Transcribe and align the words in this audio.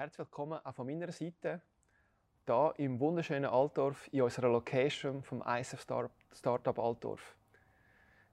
Herzlich 0.00 0.20
willkommen 0.20 0.58
auch 0.64 0.74
von 0.74 0.86
meiner 0.86 1.12
Seite, 1.12 1.60
hier 2.46 2.74
im 2.78 2.98
wunderschönen 3.00 3.44
Altdorf 3.44 4.08
in 4.10 4.22
unserer 4.22 4.48
Location 4.48 5.22
vom 5.22 5.42
ISF 5.42 5.84
Startup 6.32 6.78
Altdorf. 6.78 7.36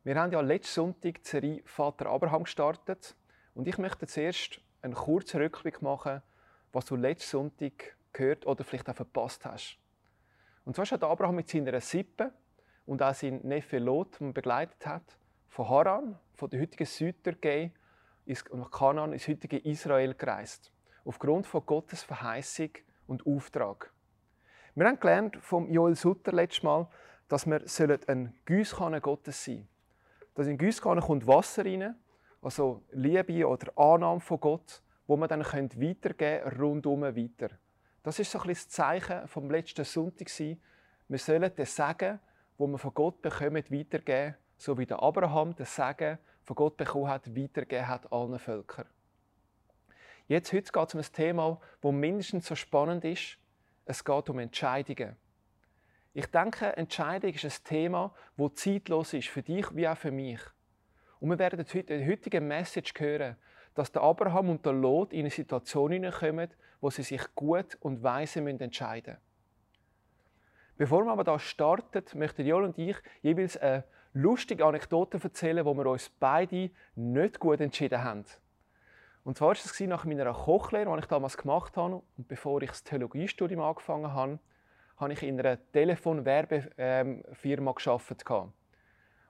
Wir 0.05 0.15
haben 0.15 0.31
ja 0.31 0.39
letzten 0.39 0.75
Sonntag 0.75 1.21
die 1.21 1.27
Serie 1.29 1.61
Vater 1.65 2.05
Abraham 2.05 2.45
gestartet 2.45 3.17
und 3.53 3.67
ich 3.67 3.77
möchte 3.79 4.07
zuerst 4.07 4.61
einen 4.81 4.93
kurzen 4.93 5.41
Rückblick 5.41 5.81
machen, 5.81 6.21
was 6.71 6.85
du 6.85 6.95
letzten 6.95 7.31
Sonntag 7.31 7.97
gehört 8.13 8.47
oder 8.47 8.63
vielleicht 8.63 8.89
auch 8.89 8.95
verpasst 8.95 9.43
hast. 9.43 9.77
Und 10.63 10.77
zwar 10.77 10.86
hat 10.86 11.04
Abraham 11.04 11.36
mit 11.36 11.49
seiner 11.49 11.81
Sippe 11.81 12.31
und 12.86 13.04
auch 13.04 13.13
sein 13.13 13.41
Neffe 13.43 13.79
Lot, 13.79 14.21
den 14.21 14.34
begleitet 14.34 14.86
hat, 14.86 15.18
von 15.49 15.68
Haran, 15.68 16.18
von 16.34 16.49
der 16.49 16.61
heutigen 16.61 16.86
Südtürkei, 16.86 17.73
nach 18.54 18.71
Kanaan, 18.71 19.11
ins 19.11 19.27
heutige 19.27 19.57
Israel 19.57 20.13
gereist. 20.13 20.71
Aufgrund 21.07 21.47
von 21.47 21.65
Gottes 21.65 22.03
Verheißung 22.03 22.71
und 23.07 23.25
Auftrag. 23.25 23.93
Wir 24.75 24.85
haben 24.88 24.99
gelernt 24.99 25.38
vom 25.38 25.71
Joel 25.71 25.95
Sutter 25.95 26.34
letztes 26.34 26.63
Mal, 26.63 26.85
dass 27.29 27.48
wir 27.48 27.61
ein 28.07 28.34
Gießkanne 28.45 28.99
Gottes 28.99 29.45
sein 29.45 29.55
sollen. 29.55 29.67
Dass 30.35 30.48
in 30.48 30.57
Gießkanne 30.57 30.99
kommt 30.99 31.25
Wasser 31.25 31.63
rein, 31.63 31.95
also 32.41 32.84
Liebe 32.91 33.48
oder 33.48 33.71
Annahme 33.77 34.20
von 34.20 34.38
Gott, 34.41 34.81
wo 35.07 35.15
man 35.15 35.29
dann 35.29 35.45
weitergeben 35.45 36.17
können, 36.17 36.59
rundum 36.59 37.01
weiter. 37.03 37.55
Das 38.03 38.20
ist 38.20 38.29
so 38.29 38.41
ein 38.41 38.49
das 38.49 38.67
Zeichen 38.67 39.29
vom 39.29 39.49
letzten 39.49 39.85
Sonntag. 39.85 40.29
Wir 40.37 41.20
sollen 41.20 41.51
das 41.55 41.73
Sagen, 41.73 42.20
wo 42.57 42.67
wir 42.67 42.77
von 42.77 42.93
Gott 42.93 43.21
bekommen, 43.21 43.63
weitergeben, 43.70 44.35
so 44.57 44.77
wie 44.77 44.85
der 44.85 45.01
Abraham 45.01 45.55
das 45.55 45.73
Sagen 45.73 46.17
von 46.43 46.57
Gott 46.57 46.76
bekommen 46.76 47.07
hat, 47.07 47.34
weitergegeben 47.34 47.87
hat 47.87 48.12
allen 48.12 48.37
Völkern. 48.39 48.87
Jetzt, 50.27 50.52
heute 50.52 50.72
geht 50.72 50.88
es 50.88 50.94
um 50.94 50.99
ein 50.99 51.13
Thema, 51.13 51.62
das 51.81 51.91
mindestens 51.94 52.48
so 52.48 52.55
spannend 52.55 53.05
ist. 53.05 53.38
Es 53.85 54.04
geht 54.04 54.30
um 54.30 54.40
Entscheidungen. 54.40 55.15
Ich 56.13 56.26
denke, 56.26 56.76
Entscheidung 56.76 57.32
ist 57.32 57.46
ein 57.46 57.63
Thema, 57.63 58.13
das 58.35 58.55
zeitlos 58.55 59.13
ist, 59.13 59.29
für 59.29 59.41
dich 59.41 59.74
wie 59.74 59.88
auch 59.88 59.98
für 59.98 60.12
mich. 60.12 60.41
Und 61.21 61.29
wir 61.29 61.40
werden 61.40 61.60
heute 61.60 61.79
in 61.79 61.99
der 61.99 62.07
heutigen 62.07 62.46
Message 62.46 62.93
hören, 62.98 63.38
dass 63.74 63.91
der 63.91 64.01
Abraham 64.01 64.50
und 64.50 64.66
der 64.66 64.74
Lot 64.74 65.13
in 65.13 65.22
eine 65.22 65.29
Situation 65.29 65.91
hineinkommen, 65.91 66.50
wo 66.81 66.90
sie 66.90 67.03
sich 67.03 67.23
gut 67.34 67.78
und 67.79 68.03
weise 68.03 68.41
entscheiden 68.41 69.13
müssen. 69.13 69.28
Bevor 70.78 71.06
wir 71.06 71.12
aber 71.12 71.23
da 71.23 71.40
starten, 71.40 72.03
möchten 72.19 72.46
Joel 72.46 72.66
und 72.66 72.78
ich 72.78 72.97
jeweils 73.22 73.56
eine 73.56 73.85
lustige 74.13 74.66
Anekdote 74.66 75.19
erzählen, 75.23 75.63
wo 75.63 75.73
wir 75.73 75.85
uns 75.85 76.09
beide 76.09 76.69
nicht 76.96 77.40
gut 77.40 77.62
entschieden 77.62 78.03
haben. 78.03 78.25
Und 79.28 79.38
zwar 79.38 79.50
war 79.50 79.56
es 79.56 79.79
nach 79.81 80.06
meiner 80.06 80.31
Kochlehre, 80.31 80.89
die 80.89 81.00
ich 81.00 81.06
damals 81.07 81.35
gemacht 81.35 81.75
habe, 81.75 82.01
und 82.17 82.29
bevor 82.29 82.61
ich 82.61 82.69
das 82.69 82.85
Theologiestudium 82.85 83.59
angefangen 83.59 84.13
habe, 84.13 84.39
habe 84.95 85.11
ich 85.11 85.22
in 85.22 85.38
einer 85.38 85.57
Telefonwerbefirma 85.73 87.73
gearbeitet. 87.73 88.23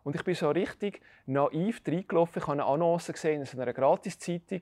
Und 0.04 0.16
ich 0.16 0.24
bin 0.24 0.36
so 0.36 0.52
richtig 0.52 1.02
naiv 1.26 1.82
reingelaufen. 1.88 2.40
Ich 2.40 2.48
habe 2.48 2.62
eine 2.62 2.66
Annonce 2.66 3.12
gesehen 3.12 3.42
in 3.42 3.60
einer 3.60 3.74
Gratiszeitung, 3.74 4.62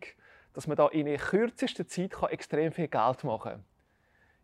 dass 0.53 0.67
man 0.67 0.77
da 0.77 0.87
in 0.87 1.05
der 1.05 1.17
kürzesten 1.17 1.85
Zeit 1.85 2.15
extrem 2.29 2.71
viel 2.71 2.87
Geld 2.87 3.25
machen 3.25 3.51
kann. 3.51 3.65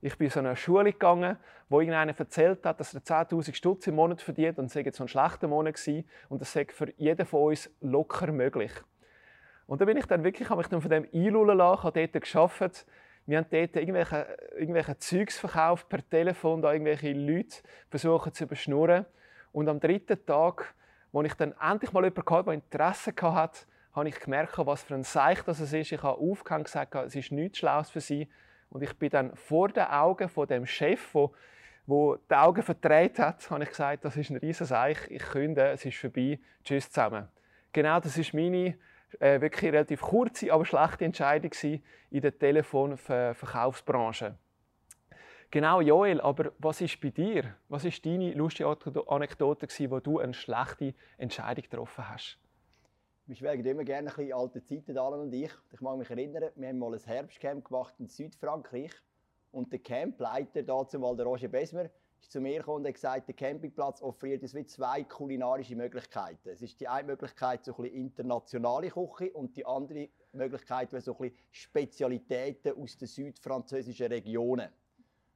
Ich 0.02 0.17
bin 0.17 0.25
in 0.25 0.31
so 0.31 0.39
eine 0.39 0.58
Schule 0.58 0.92
gegangen, 0.92 1.38
wo 1.69 1.80
irgendeiner 1.80 2.19
erzählt 2.19 2.66
hat, 2.66 2.81
dass 2.81 2.94
er 2.94 3.00
10.000 3.00 3.53
Stutz 3.53 3.88
im 3.88 3.95
Monat 3.95 4.22
verdient 4.22 4.59
und 4.59 4.66
es 4.66 4.73
sei 4.73 4.84
so 4.92 5.06
ein 5.06 5.08
schlechter 5.08 5.47
Monat 5.47 5.75
gewesen 5.75 6.06
und 6.28 6.42
das 6.42 6.52
sei 6.52 6.66
für 6.66 6.92
jeden 6.97 7.25
von 7.25 7.44
uns 7.44 7.73
locker 7.80 8.30
möglich. 8.34 8.73
Und 9.67 9.81
da 9.81 9.86
bin 9.86 9.98
ich 9.98 10.06
dann 10.06 10.23
wirklich, 10.23 10.50
habe 10.50 10.59
mich 10.59 10.67
dann 10.67 10.81
von 10.81 10.92
dem 10.92 11.08
einlullen 11.14 11.58
lassen, 11.58 11.84
habe 11.84 12.08
dort 12.08 12.26
gearbeitet. 12.26 12.86
Wir 13.26 13.38
haben 13.38 13.48
dort 13.50 13.76
irgendwelche, 13.76 14.38
irgendwelche 14.58 14.98
Zeugs 14.98 15.40
verkauft 15.40 15.88
per 15.90 16.08
Telefon, 16.09 16.62
da 16.62 16.73
irgendwelche 16.73 17.14
Leute 17.14 17.58
versuchen 17.90 18.34
zu 18.34 18.44
überschnurren. 18.45 19.06
Und 19.52 19.70
am 19.70 19.80
dritten 19.80 20.26
Tag, 20.26 20.74
wo 21.12 21.22
ich 21.22 21.34
dann 21.36 21.53
endlich 21.62 21.94
mal 21.94 22.03
jemanden 22.03 22.30
hatte, 22.30 22.44
der 22.46 22.53
Interesse 22.53 23.13
hatte, 23.22 23.66
habe 23.94 24.09
ich 24.09 24.19
gemerkt, 24.19 24.58
was 24.58 24.84
für 24.84 24.96
ein 24.96 25.03
Seich 25.03 25.41
das 25.44 25.59
ist. 25.59 25.74
Ich 25.74 26.03
habe 26.03 26.19
aufgehängt 26.19 26.62
und 26.62 26.66
gesagt, 26.66 26.96
es 26.96 27.16
ist 27.16 27.31
nichts 27.31 27.59
Schlaues 27.59 27.90
für 27.90 28.00
sie. 28.00 28.30
Und 28.69 28.81
ich 28.81 28.94
bin 28.97 29.09
dann 29.09 29.36
vor 29.36 29.69
den 29.69 29.84
Augen 29.84 30.30
von 30.30 30.47
dem 30.47 30.66
Chef, 30.66 31.13
wo, 31.13 31.34
wo 31.86 32.16
die 32.16 32.36
Augen 32.36 32.63
verdreht 32.63 33.19
hat, 33.19 33.50
habe 33.52 33.63
ich 33.63 33.69
gesagt, 33.69 34.06
das 34.06 34.16
ist 34.16 34.30
ein 34.30 34.38
riesen 34.38 34.72
Eich, 34.72 34.97
ich 35.09 35.24
künde, 35.24 35.68
es 35.72 35.86
ist 35.86 35.97
vorbei, 35.97 36.40
tschüss 36.63 36.90
zusammen. 36.90 37.28
Genau, 37.74 38.00
das 38.00 38.18
ist 38.18 38.34
meine 38.34 38.78
äh, 39.20 39.42
wirklich 39.42 39.72
relativ 39.72 40.02
kurze, 40.02 40.52
aber 40.52 40.66
schlechte 40.66 41.06
Entscheidung 41.06 41.52
in 42.10 42.22
der 42.22 42.38
Telefonverkaufsbranche. 42.38 44.36
Genau, 45.52 45.82
Joel, 45.82 46.22
aber 46.22 46.54
was 46.60 46.80
ist 46.80 47.02
bei 47.02 47.10
dir? 47.10 47.56
Was 47.68 47.84
ist 47.84 48.06
deine 48.06 48.34
lustige 48.34 48.70
Anekdote, 49.08 49.68
wo 49.92 50.00
du 50.00 50.20
eine 50.20 50.34
schlechte 50.34 50.94
Entscheidung 51.18 51.64
getroffen 51.64 52.10
hast? 52.10 52.40
Wir 53.26 53.36
schwelgen 53.36 53.66
immer 53.66 53.84
gerne 53.84 54.10
ein 54.10 54.16
bisschen 54.16 54.34
alte 54.34 54.64
Zeiten, 54.64 54.98
Alan 54.98 55.22
und 55.22 55.34
ich. 55.34 55.52
Ich 55.72 55.82
mag 55.82 55.98
mich 55.98 56.10
erinnern, 56.10 56.52
wir 56.56 56.68
haben 56.68 56.80
mal 56.80 56.94
ein 56.94 57.00
Herbstcamp 57.00 57.66
gemacht 57.66 57.94
in 58.00 58.08
Südfrankreich. 58.08 58.92
Und 59.52 59.72
der 59.72 59.80
Campleiter, 59.80 60.64
dazu 60.64 61.00
mal 61.00 61.16
der 61.16 61.26
Roger 61.26 61.50
Besmer, 61.50 61.90
ist 62.22 62.32
zu 62.32 62.40
mir 62.40 62.59
gekommen 62.59 62.86
und 62.86 62.94
gesagt, 62.94 63.28
der 63.28 63.36
Campingplatz 63.36 64.02
offeriert 64.02 64.42
uns 64.44 64.54
wie 64.54 64.66
zwei 64.66 65.04
kulinarische 65.04 65.76
Möglichkeiten. 65.76 66.50
Es 66.50 66.62
ist 66.62 66.80
die 66.80 66.88
eine 66.88 67.08
Möglichkeit 67.08 67.66
so 67.66 67.72
ein 67.76 67.82
bisschen 67.84 67.96
internationale 67.96 68.90
Küche 68.90 69.32
und 69.34 69.58
die 69.58 69.66
andere 69.66 70.09
Möglichkeit 70.31 70.92
so 70.92 70.98
ein 70.98 71.04
bisschen 71.18 71.38
Spezialitäten 71.52 72.81
aus 72.81 72.98
den 72.98 73.08
südfranzösischen 73.08 74.08
Regionen. 74.08 74.70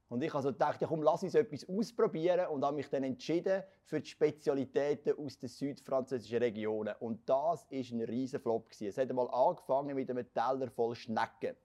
Und 0.08 0.22
ich 0.22 0.34
also 0.36 0.52
dachte, 0.52 0.86
komm, 0.86 1.02
lass 1.02 1.24
uns 1.24 1.34
etwas 1.34 1.68
ausprobieren 1.68 2.48
und 2.48 2.64
habe 2.64 2.76
mich 2.76 2.90
dann 2.90 3.04
entschieden 3.04 3.64
für 3.84 4.00
die 4.00 4.10
Spezialitäten 4.10 5.18
aus 5.18 5.40
den 5.40 5.50
südfranzösischen 5.50 6.38
Regionen. 6.38 6.94
Und 7.00 7.28
das 7.28 7.66
ist 7.72 7.92
ein 7.92 8.02
riesen 8.02 8.40
Flop 8.40 8.70
Es 8.80 8.98
hat 8.98 9.10
einmal 9.10 9.30
angefangen 9.32 9.96
mit 9.96 10.10
einem 10.12 10.32
Teller 10.32 10.70
voll 10.70 10.96
Schnecken. 10.96 11.56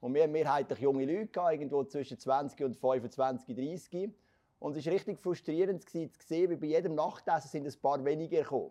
Und 0.00 0.14
wir 0.14 0.24
haben 0.24 0.32
mehrheitlich 0.32 0.80
junge 0.80 1.06
Leute 1.06 1.40
irgendwo 1.52 1.84
zwischen 1.84 2.18
20 2.18 2.64
und 2.64 2.76
25, 2.76 3.54
30. 3.54 4.12
Und 4.62 4.76
es 4.76 4.86
war 4.86 4.92
richtig 4.92 5.18
frustrierend 5.18 5.90
zu 5.90 6.08
sehen, 6.24 6.50
wie 6.50 6.54
bei 6.54 6.68
jedem 6.68 6.94
Nachtessen 6.94 7.50
sind 7.50 7.66
ein 7.66 7.80
paar 7.82 8.04
weniger 8.04 8.42
gekommen. 8.42 8.70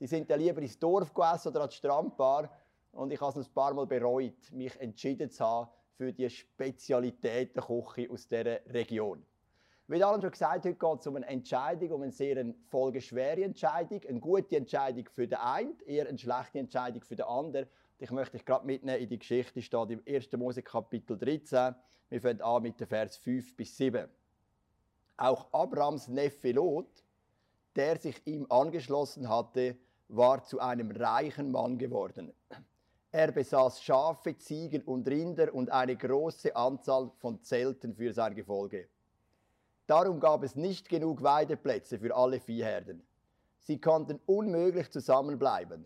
Die 0.00 0.08
sind 0.08 0.28
dann 0.28 0.40
lieber 0.40 0.60
ins 0.60 0.76
Dorf 0.76 1.14
gegessen 1.14 1.50
oder 1.50 1.62
an 1.62 1.68
die 1.68 1.76
Strandbar. 1.76 2.50
Und 2.90 3.12
ich 3.12 3.20
habe 3.20 3.38
es 3.38 3.46
ein 3.46 3.54
paar 3.54 3.72
Mal 3.72 3.86
bereut, 3.86 4.50
mich 4.50 4.78
entschieden 4.80 5.30
zu 5.30 5.44
haben 5.44 5.70
für 5.92 6.12
die 6.12 6.28
Spezialitätenküche 6.28 8.10
aus 8.10 8.26
dieser 8.26 8.58
Region. 8.74 9.24
Wie 9.86 10.02
Alan 10.02 10.20
schon 10.20 10.32
gesagt 10.32 10.64
heute 10.64 10.74
geht 10.74 10.98
es 10.98 11.06
um 11.06 11.14
eine 11.14 11.28
Entscheidung, 11.28 11.92
um 11.92 12.02
eine 12.02 12.10
sehr 12.10 12.52
folgeschwere 12.66 13.44
Entscheidung. 13.44 14.00
Eine 14.08 14.18
gute 14.18 14.56
Entscheidung 14.56 15.08
für 15.12 15.28
den 15.28 15.38
einen, 15.38 15.78
eher 15.86 16.08
eine 16.08 16.18
schlechte 16.18 16.58
Entscheidung 16.58 17.04
für 17.04 17.14
den 17.14 17.26
anderen. 17.26 17.68
Ich 17.98 18.10
möchte 18.10 18.36
dich 18.36 18.44
gerade 18.44 18.66
mitnehmen 18.66 19.00
in 19.00 19.08
die 19.08 19.18
Geschichte, 19.20 19.62
steht 19.62 19.90
im 19.90 20.02
1. 20.08 20.32
Mose 20.32 20.62
Kapitel 20.64 21.16
13. 21.16 21.76
Wir 22.08 22.20
fangen 22.20 22.42
an 22.42 22.62
mit 22.64 22.80
den 22.80 22.88
Vers 22.88 23.16
5 23.18 23.54
bis 23.54 23.76
7. 23.76 24.10
Auch 25.20 25.52
Abrams 25.52 26.08
Neffe 26.08 26.52
Lot, 26.52 27.04
der 27.76 27.98
sich 27.98 28.26
ihm 28.26 28.46
angeschlossen 28.48 29.28
hatte, 29.28 29.76
war 30.08 30.42
zu 30.42 30.60
einem 30.60 30.90
reichen 30.90 31.50
Mann 31.50 31.76
geworden. 31.76 32.32
Er 33.12 33.30
besaß 33.30 33.82
Schafe, 33.82 34.38
Ziegen 34.38 34.80
und 34.82 35.06
Rinder 35.06 35.52
und 35.52 35.70
eine 35.70 35.94
große 35.94 36.56
Anzahl 36.56 37.10
von 37.18 37.42
Zelten 37.42 37.94
für 37.94 38.14
sein 38.14 38.34
Gefolge. 38.34 38.88
Darum 39.86 40.20
gab 40.20 40.42
es 40.42 40.56
nicht 40.56 40.88
genug 40.88 41.22
Weideplätze 41.22 41.98
für 41.98 42.16
alle 42.16 42.40
Viehherden. 42.40 43.02
Sie 43.58 43.78
konnten 43.78 44.20
unmöglich 44.24 44.90
zusammenbleiben, 44.90 45.84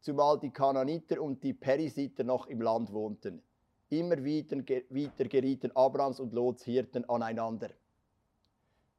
zumal 0.00 0.40
die 0.40 0.50
Kananiter 0.50 1.22
und 1.22 1.40
die 1.44 1.54
Perisiter 1.54 2.24
noch 2.24 2.48
im 2.48 2.60
Land 2.60 2.92
wohnten. 2.92 3.44
Immer 3.90 4.24
wieder, 4.24 4.56
gerieten 4.60 5.70
Abrams 5.76 6.18
und 6.18 6.32
Lots 6.32 6.64
Hirten 6.64 7.08
aneinander. 7.08 7.68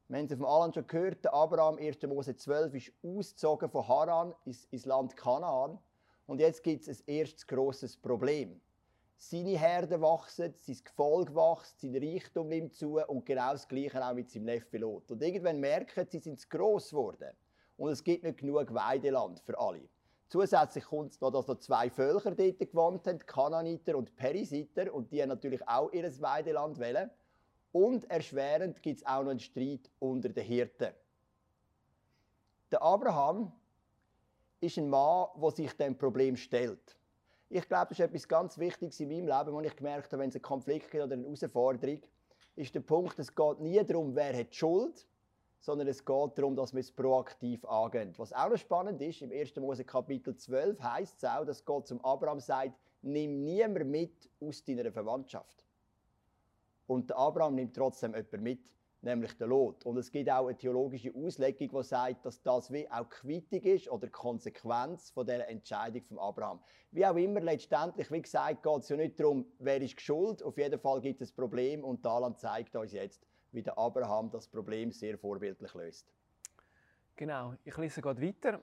Wir 0.08 0.18
haben 0.18 0.26
es 0.26 0.36
vom 0.36 0.44
Alan 0.44 0.70
schon 0.70 0.86
gehört, 0.86 1.26
Abraham 1.32 1.78
1. 1.78 2.02
Mose 2.02 2.36
12 2.36 2.74
ist 2.74 2.92
ausgezogen 3.02 3.70
von 3.70 3.88
Haran 3.88 4.34
ins 4.44 4.84
Land 4.84 5.16
Kanaan 5.16 5.78
und 6.26 6.40
jetzt 6.40 6.62
gibt 6.62 6.86
es 6.86 7.00
ein 7.00 7.04
erstes 7.06 7.46
grosses 7.46 7.96
Problem. 7.96 8.60
Seine 9.16 9.58
Herde 9.58 10.02
wachsen, 10.02 10.52
sein 10.58 10.76
Gefolge 10.84 11.34
wächst, 11.34 11.80
sein 11.80 11.96
Reichtum 11.96 12.48
nimmt 12.48 12.74
zu 12.74 13.00
und 13.06 13.24
genau 13.24 13.52
das 13.52 13.66
Gleiche 13.66 14.04
auch 14.04 14.12
mit 14.12 14.28
seinem 14.28 14.44
Neffe 14.44 14.76
Lot. 14.76 15.10
Und 15.10 15.22
irgendwann 15.22 15.58
merken 15.58 16.06
sie, 16.10 16.18
sind 16.18 16.38
zu 16.38 16.48
gross 16.50 16.90
geworden. 16.90 17.30
Und 17.78 17.88
es 17.88 18.04
gibt 18.04 18.24
nicht 18.24 18.36
genug 18.36 18.74
Weideland 18.74 19.40
für 19.40 19.58
alle. 19.58 19.88
Zusätzlich 20.28 20.84
kommt 20.84 21.12
es 21.12 21.20
noch, 21.22 21.30
dass 21.30 21.46
noch 21.46 21.60
zwei 21.60 21.88
Völker 21.88 22.32
dort 22.32 22.58
gewohnt 22.58 23.06
haben, 23.06 23.20
Kananiter 23.20 23.96
und 23.96 24.14
Perisiter, 24.16 24.92
und 24.92 25.10
die 25.12 25.22
haben 25.22 25.30
natürlich 25.30 25.66
auch 25.66 25.90
ihr 25.92 26.04
Weideland 26.20 26.78
wählen. 26.78 27.10
Und 27.74 28.08
erschwerend 28.08 28.80
gibt 28.84 29.00
es 29.00 29.04
auch 29.04 29.24
noch 29.24 29.32
einen 29.32 29.40
Streit 29.40 29.90
unter 29.98 30.28
den 30.28 30.44
Hirten. 30.44 30.94
Der 32.70 32.80
Abraham 32.80 33.50
ist 34.60 34.78
ein 34.78 34.88
Mann, 34.88 35.26
der 35.42 35.50
sich 35.50 35.72
dem 35.72 35.98
Problem 35.98 36.36
stellt. 36.36 36.96
Ich 37.48 37.66
glaube, 37.66 37.88
das 37.88 37.98
ist 37.98 38.04
etwas 38.04 38.28
ganz 38.28 38.58
Wichtiges 38.58 39.00
in 39.00 39.08
meinem 39.08 39.26
Leben, 39.26 39.52
wo 39.52 39.60
ich 39.60 39.74
gemerkt 39.74 40.12
habe, 40.12 40.22
wenn 40.22 40.28
es 40.28 40.36
einen 40.36 40.42
Konflikt 40.42 40.88
gibt 40.88 41.02
oder 41.02 41.14
eine 41.14 41.24
Herausforderung, 41.24 42.00
ist 42.54 42.72
der 42.76 42.80
Punkt, 42.80 43.18
es 43.18 43.34
geht 43.34 43.58
nie 43.58 43.84
darum, 43.84 44.14
wer 44.14 44.38
hat 44.38 44.52
die 44.52 44.56
Schuld, 44.56 45.08
sondern 45.58 45.88
es 45.88 46.04
geht 46.04 46.38
darum, 46.38 46.54
dass 46.54 46.72
wir 46.72 46.80
es 46.80 46.92
proaktiv 46.92 47.64
angehen. 47.64 48.14
Was 48.18 48.32
auch 48.32 48.50
noch 48.50 48.56
spannend 48.56 49.02
ist, 49.02 49.20
im 49.20 49.32
1. 49.32 49.56
Mose 49.56 49.84
Kapitel 49.84 50.36
12 50.36 50.80
heißt 50.80 51.16
es 51.16 51.24
auch, 51.28 51.44
dass 51.44 51.64
Gott 51.64 51.88
zum 51.88 52.00
Abraham 52.04 52.38
sagt, 52.38 52.78
nimm 53.02 53.42
niemand 53.42 53.84
mit 53.86 54.30
aus 54.40 54.64
deiner 54.64 54.92
Verwandtschaft. 54.92 55.64
Und 56.86 57.10
der 57.10 57.18
Abraham 57.18 57.54
nimmt 57.54 57.74
trotzdem 57.74 58.14
jemanden 58.14 58.42
mit, 58.42 58.60
nämlich 59.04 59.36
den 59.36 59.48
Lot. 59.48 59.84
Und 59.84 59.96
es 59.98 60.10
gibt 60.10 60.30
auch 60.30 60.46
eine 60.48 60.56
theologische 60.56 61.14
Auslegung, 61.14 61.68
die 61.68 61.82
sagt, 61.82 62.24
dass 62.26 62.42
das 62.42 62.72
wie 62.72 62.90
auch 62.90 63.08
Quittung 63.08 63.60
ist 63.60 63.88
oder 63.90 64.08
Konsequenz 64.08 65.10
von 65.10 65.26
der 65.26 65.48
Entscheidung 65.48 66.02
von 66.02 66.18
Abraham. 66.18 66.60
Wie 66.90 67.06
auch 67.06 67.16
immer, 67.16 67.40
letztendlich, 67.40 68.10
wie 68.10 68.22
gesagt, 68.22 68.62
geht 68.62 68.78
es 68.78 68.88
ja 68.88 68.96
nicht 68.96 69.18
darum, 69.18 69.46
wer 69.58 69.80
ist 69.80 70.00
schuld. 70.00 70.42
Auf 70.42 70.56
jeden 70.58 70.80
Fall 70.80 71.00
gibt 71.00 71.20
es 71.20 71.32
ein 71.32 71.36
Problem 71.36 71.84
und 71.84 72.02
Talan 72.02 72.36
zeigt 72.36 72.74
uns 72.76 72.92
jetzt, 72.92 73.26
wie 73.52 73.62
der 73.62 73.78
Abraham 73.78 74.30
das 74.30 74.48
Problem 74.48 74.92
sehr 74.92 75.18
vorbildlich 75.18 75.72
löst. 75.74 76.12
Genau, 77.16 77.54
ich 77.64 77.76
lese 77.76 78.02
gerade 78.02 78.20
weiter, 78.20 78.60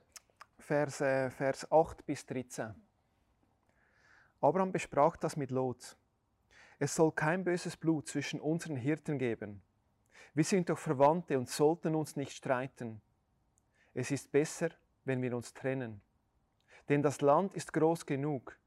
Vers, 0.60 1.02
äh, 1.02 1.30
Vers 1.30 1.72
8 1.72 2.06
bis 2.06 2.26
13. 2.26 2.76
Abraham 4.42 4.72
besprach 4.72 5.16
das 5.18 5.38
mit 5.38 5.52
Lot. 5.52 5.96
Es 6.84 6.96
soll 6.96 7.12
kein 7.12 7.44
böses 7.44 7.78
Blut 7.78 8.08
zwischen 8.08 8.42
unseren 8.42 8.76
Hirten 8.76 9.20
geben. 9.20 9.62
Wir 10.34 10.44
sind 10.44 10.68
doch 10.68 10.80
Verwandte 10.80 11.38
und 11.38 11.48
sollten 11.48 11.94
uns 11.94 12.16
nicht 12.16 12.32
streiten. 12.32 13.04
Es 13.94 14.10
ist 14.10 14.32
besser, 14.32 14.72
wenn 15.06 15.22
wir 15.22 15.36
uns 15.36 15.54
trennen. 15.54 16.02
Denn 16.90 17.04
das 17.04 17.22
Land 17.22 17.54
ist 17.54 17.72
groß 17.72 18.08
genug. 18.08 18.58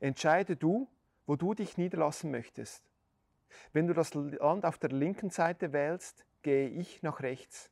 Entscheide 0.00 0.56
du, 0.56 0.88
wo 1.26 1.36
du 1.36 1.52
dich 1.52 1.76
niederlassen 1.76 2.30
möchtest. 2.30 2.82
Wenn 3.74 3.86
du 3.86 3.92
das 3.92 4.14
Land 4.14 4.64
auf 4.64 4.78
der 4.78 4.88
linken 4.88 5.28
Seite 5.28 5.74
wählst, 5.74 6.24
gehe 6.40 6.70
ich 6.70 7.02
nach 7.02 7.20
rechts. 7.20 7.70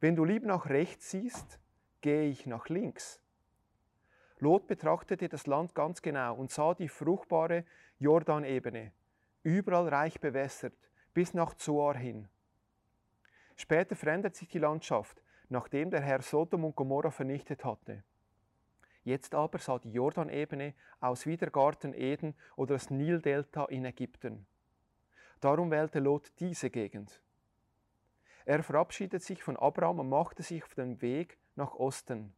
Wenn 0.00 0.16
du 0.16 0.24
lieber 0.24 0.48
nach 0.48 0.68
rechts 0.68 1.12
siehst, 1.12 1.60
gehe 2.00 2.24
ich 2.28 2.44
nach 2.44 2.68
links. 2.68 3.20
Lot 4.40 4.66
betrachtete 4.66 5.28
das 5.28 5.46
Land 5.46 5.76
ganz 5.76 6.02
genau 6.02 6.34
und 6.34 6.50
sah 6.50 6.74
die 6.74 6.88
fruchtbare 6.88 7.64
Jordanebene, 8.04 8.92
überall 9.44 9.88
reich 9.88 10.20
bewässert, 10.20 10.76
bis 11.14 11.32
nach 11.32 11.54
Zoar 11.54 11.96
hin. 11.96 12.28
Später 13.56 13.96
verändert 13.96 14.36
sich 14.36 14.48
die 14.48 14.58
Landschaft, 14.58 15.22
nachdem 15.48 15.90
der 15.90 16.02
Herr 16.02 16.20
Sodom 16.20 16.66
und 16.66 16.76
Gomorra 16.76 17.10
vernichtet 17.10 17.64
hatte. 17.64 18.04
Jetzt 19.04 19.34
aber 19.34 19.58
sah 19.58 19.78
die 19.78 19.92
Jordanebene 19.92 20.74
aus 21.00 21.24
wie 21.24 21.38
der 21.38 21.50
Garten 21.50 21.94
Eden 21.94 22.34
oder 22.56 22.74
das 22.74 22.90
Nildelta 22.90 23.64
in 23.66 23.86
Ägypten. 23.86 24.46
Darum 25.40 25.70
wählte 25.70 25.98
Lot 25.98 26.30
diese 26.40 26.68
Gegend. 26.68 27.22
Er 28.44 28.62
verabschiedet 28.62 29.22
sich 29.22 29.42
von 29.42 29.56
Abraham 29.56 30.00
und 30.00 30.10
machte 30.10 30.42
sich 30.42 30.62
auf 30.62 30.74
den 30.74 31.00
Weg 31.00 31.38
nach 31.56 31.74
Osten. 31.74 32.34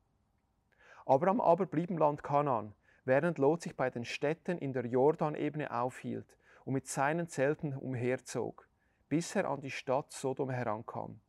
Abraham 1.07 1.41
aber 1.41 1.67
blieb 1.67 1.91
im 1.91 1.99
Land 1.99 2.23
Kanaan, 2.23 2.73
während 3.07 3.39
Lot 3.39 3.63
sich 3.63 3.77
bei 3.77 3.89
den 3.89 4.05
Städten 4.05 4.59
in 4.59 4.73
der 4.73 4.85
Jordanebene 4.85 5.71
aufhielt 5.71 6.37
und 6.65 6.75
mit 6.75 6.87
seinen 6.87 7.29
Zelten 7.29 7.75
umherzog, 7.75 8.69
bis 9.09 9.35
er 9.37 9.49
an 9.49 9.61
die 9.61 9.71
Stadt 9.71 10.13
Sodom 10.13 10.51
herankam. 10.51 11.21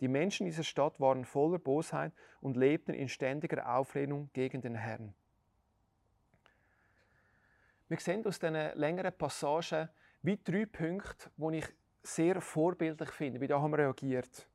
Die 0.00 0.08
Menschen 0.08 0.46
dieser 0.46 0.64
Stadt 0.64 1.00
waren 1.00 1.24
voller 1.24 1.58
Bosheit 1.58 2.12
und 2.40 2.56
lebten 2.56 2.94
in 2.94 3.08
ständiger 3.08 3.76
Auflehnung 3.76 4.30
gegen 4.32 4.60
den 4.60 4.74
Herrn. 4.74 5.14
Wir 7.88 7.98
sehen 7.98 8.26
aus 8.26 8.38
diesen 8.38 8.54
längeren 8.74 9.16
Passagen 9.16 9.88
wie 10.22 10.38
drei 10.42 10.66
Punkte, 10.66 11.30
die 11.36 11.58
ich 11.58 11.66
sehr 12.02 12.40
vorbildlich 12.40 13.10
finde, 13.10 13.40
wie 13.40 13.46
da 13.46 13.60
haben 13.60 13.74
reagiert. 13.74 14.48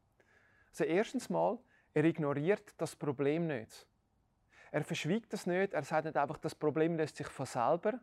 Also 0.69 0.83
erstens 0.83 1.29
mal, 1.29 1.57
er 1.93 2.03
ignoriert 2.03 2.73
das 2.77 2.95
Problem 2.95 3.47
nicht. 3.47 3.87
Er 4.71 4.83
verschwiegt 4.83 5.31
das 5.33 5.45
nicht, 5.45 5.73
er 5.73 5.83
sagt 5.83 6.05
nicht 6.05 6.17
einfach, 6.17 6.37
das 6.37 6.55
Problem 6.55 6.97
löst 6.97 7.17
sich 7.17 7.27
von 7.27 7.45
selber. 7.45 7.99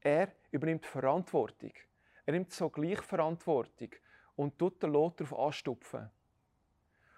Er 0.00 0.32
übernimmt 0.50 0.86
Verantwortung. 0.86 1.72
Er 2.26 2.32
nimmt 2.32 2.52
sogleich 2.52 3.00
Verantwortung 3.02 3.90
und 4.36 4.58
tut 4.58 4.82
den 4.82 4.92
Lot 4.92 5.20
darauf 5.20 5.38
anstupfen. 5.38 6.10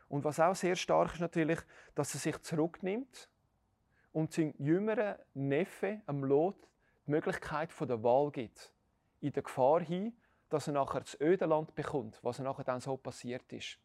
Und 0.09 0.25
was 0.25 0.41
auch 0.41 0.55
sehr 0.55 0.77
stark 0.77 1.15
ist 1.15 1.21
natürlich, 1.21 1.61
dass 1.95 2.15
er 2.15 2.21
sich 2.21 2.43
zurücknimmt 2.43 3.29
und 4.13 4.33
seinem 4.33 4.55
jüngeren 4.59 5.17
Neffe, 5.35 6.01
am 6.07 6.25
Lot, 6.25 6.69
die 7.07 7.13
Möglichkeit 7.13 7.71
der 7.81 8.03
Wahl 8.03 8.31
gibt. 8.31 8.73
In 9.21 9.33
der 9.33 9.43
Gefahr 9.43 9.81
hin, 9.81 10.17
dass 10.49 10.67
er 10.67 10.73
nachher 10.73 11.01
das 11.01 11.21
Ödeland 11.21 11.75
bekommt, 11.75 12.19
was 12.23 12.39
er 12.39 12.45
nachher 12.45 12.65
dann 12.65 12.81
so 12.81 12.97
passiert 12.97 13.53
ist. 13.53 13.79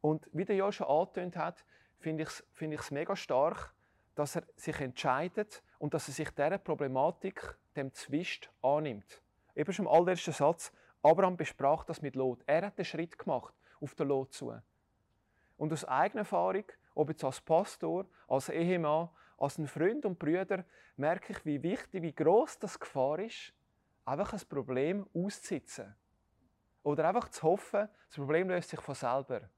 Und 0.00 0.28
wie 0.32 0.44
der 0.44 0.70
schon 0.70 0.86
angetönt 0.86 1.36
hat, 1.36 1.64
finde 2.04 2.22
ich 2.24 2.28
es 2.28 2.44
find 2.52 2.90
mega 2.90 3.16
stark, 3.16 3.72
dass 4.14 4.36
er 4.36 4.44
sich 4.56 4.78
entscheidet 4.80 5.62
und 5.78 5.94
dass 5.94 6.06
er 6.06 6.14
sich 6.14 6.30
dieser 6.30 6.58
Problematik, 6.58 7.56
dem 7.74 7.92
Zwist, 7.94 8.50
annimmt. 8.62 9.22
Eben 9.56 9.72
schon 9.72 9.86
im 9.86 9.90
allerersten 9.90 10.32
Satz, 10.32 10.70
Abraham 11.02 11.36
besprach 11.36 11.82
das 11.84 12.02
mit 12.02 12.14
Lot. 12.14 12.42
Er 12.46 12.66
hat 12.66 12.78
den 12.78 12.84
Schritt 12.84 13.18
gemacht 13.18 13.54
auf 13.80 13.94
den 13.94 14.08
Lot 14.08 14.32
zu. 14.34 14.54
Und 15.56 15.72
aus 15.72 15.84
eigener 15.84 16.20
Erfahrung, 16.20 16.64
ob 16.94 17.08
jetzt 17.08 17.24
als 17.24 17.40
Pastor, 17.40 18.06
als 18.28 18.50
Ehemann, 18.50 19.08
als 19.38 19.58
ein 19.58 19.66
Freund 19.66 20.04
und 20.04 20.18
Brüder, 20.18 20.64
merke 20.96 21.32
ich, 21.32 21.44
wie 21.44 21.62
wichtig, 21.62 22.02
wie 22.02 22.14
groß 22.14 22.58
das 22.58 22.78
Gefahr 22.78 23.18
ist, 23.18 23.52
einfach 24.04 24.32
ein 24.34 24.48
Problem 24.48 25.08
auszusitzen. 25.14 25.94
Oder 26.82 27.08
einfach 27.08 27.30
zu 27.30 27.42
hoffen, 27.42 27.88
das 28.08 28.16
Problem 28.16 28.50
löst 28.50 28.68
sich 28.68 28.80
von 28.80 28.94
selber. 28.94 29.48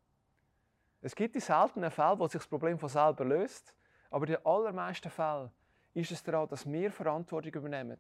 Es 1.07 1.15
gibt 1.15 1.37
die 1.37 1.41
seltenen 1.41 1.93
Fälle, 1.93 2.19
wo 2.19 2.27
sich 2.27 2.41
das 2.41 2.49
Problem 2.49 2.81
von 2.81 2.89
selber 2.89 3.25
löst, 3.25 3.73
aber 4.11 4.27
in 4.27 4.33
den 4.33 4.45
allermeisten 4.45 5.09
Fällen 5.09 5.53
ist 5.95 6.11
es 6.11 6.21
daran, 6.25 6.49
dass 6.49 6.67
wir 6.67 6.91
Verantwortung 6.91 7.55
übernehmen 7.55 7.97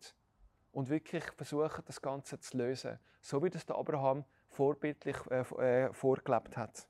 und 0.72 0.88
wirklich 0.88 1.22
versuchen, 1.36 1.84
das 1.86 2.02
Ganze 2.02 2.40
zu 2.40 2.56
lösen, 2.56 2.98
so 3.20 3.40
wie 3.44 3.48
das 3.48 3.64
der 3.64 3.76
Abraham 3.76 4.24
vorbildlich 4.48 5.16
äh, 5.30 5.42
äh, 5.42 5.92
vorgelebt 5.92 6.56
hat. 6.56 6.88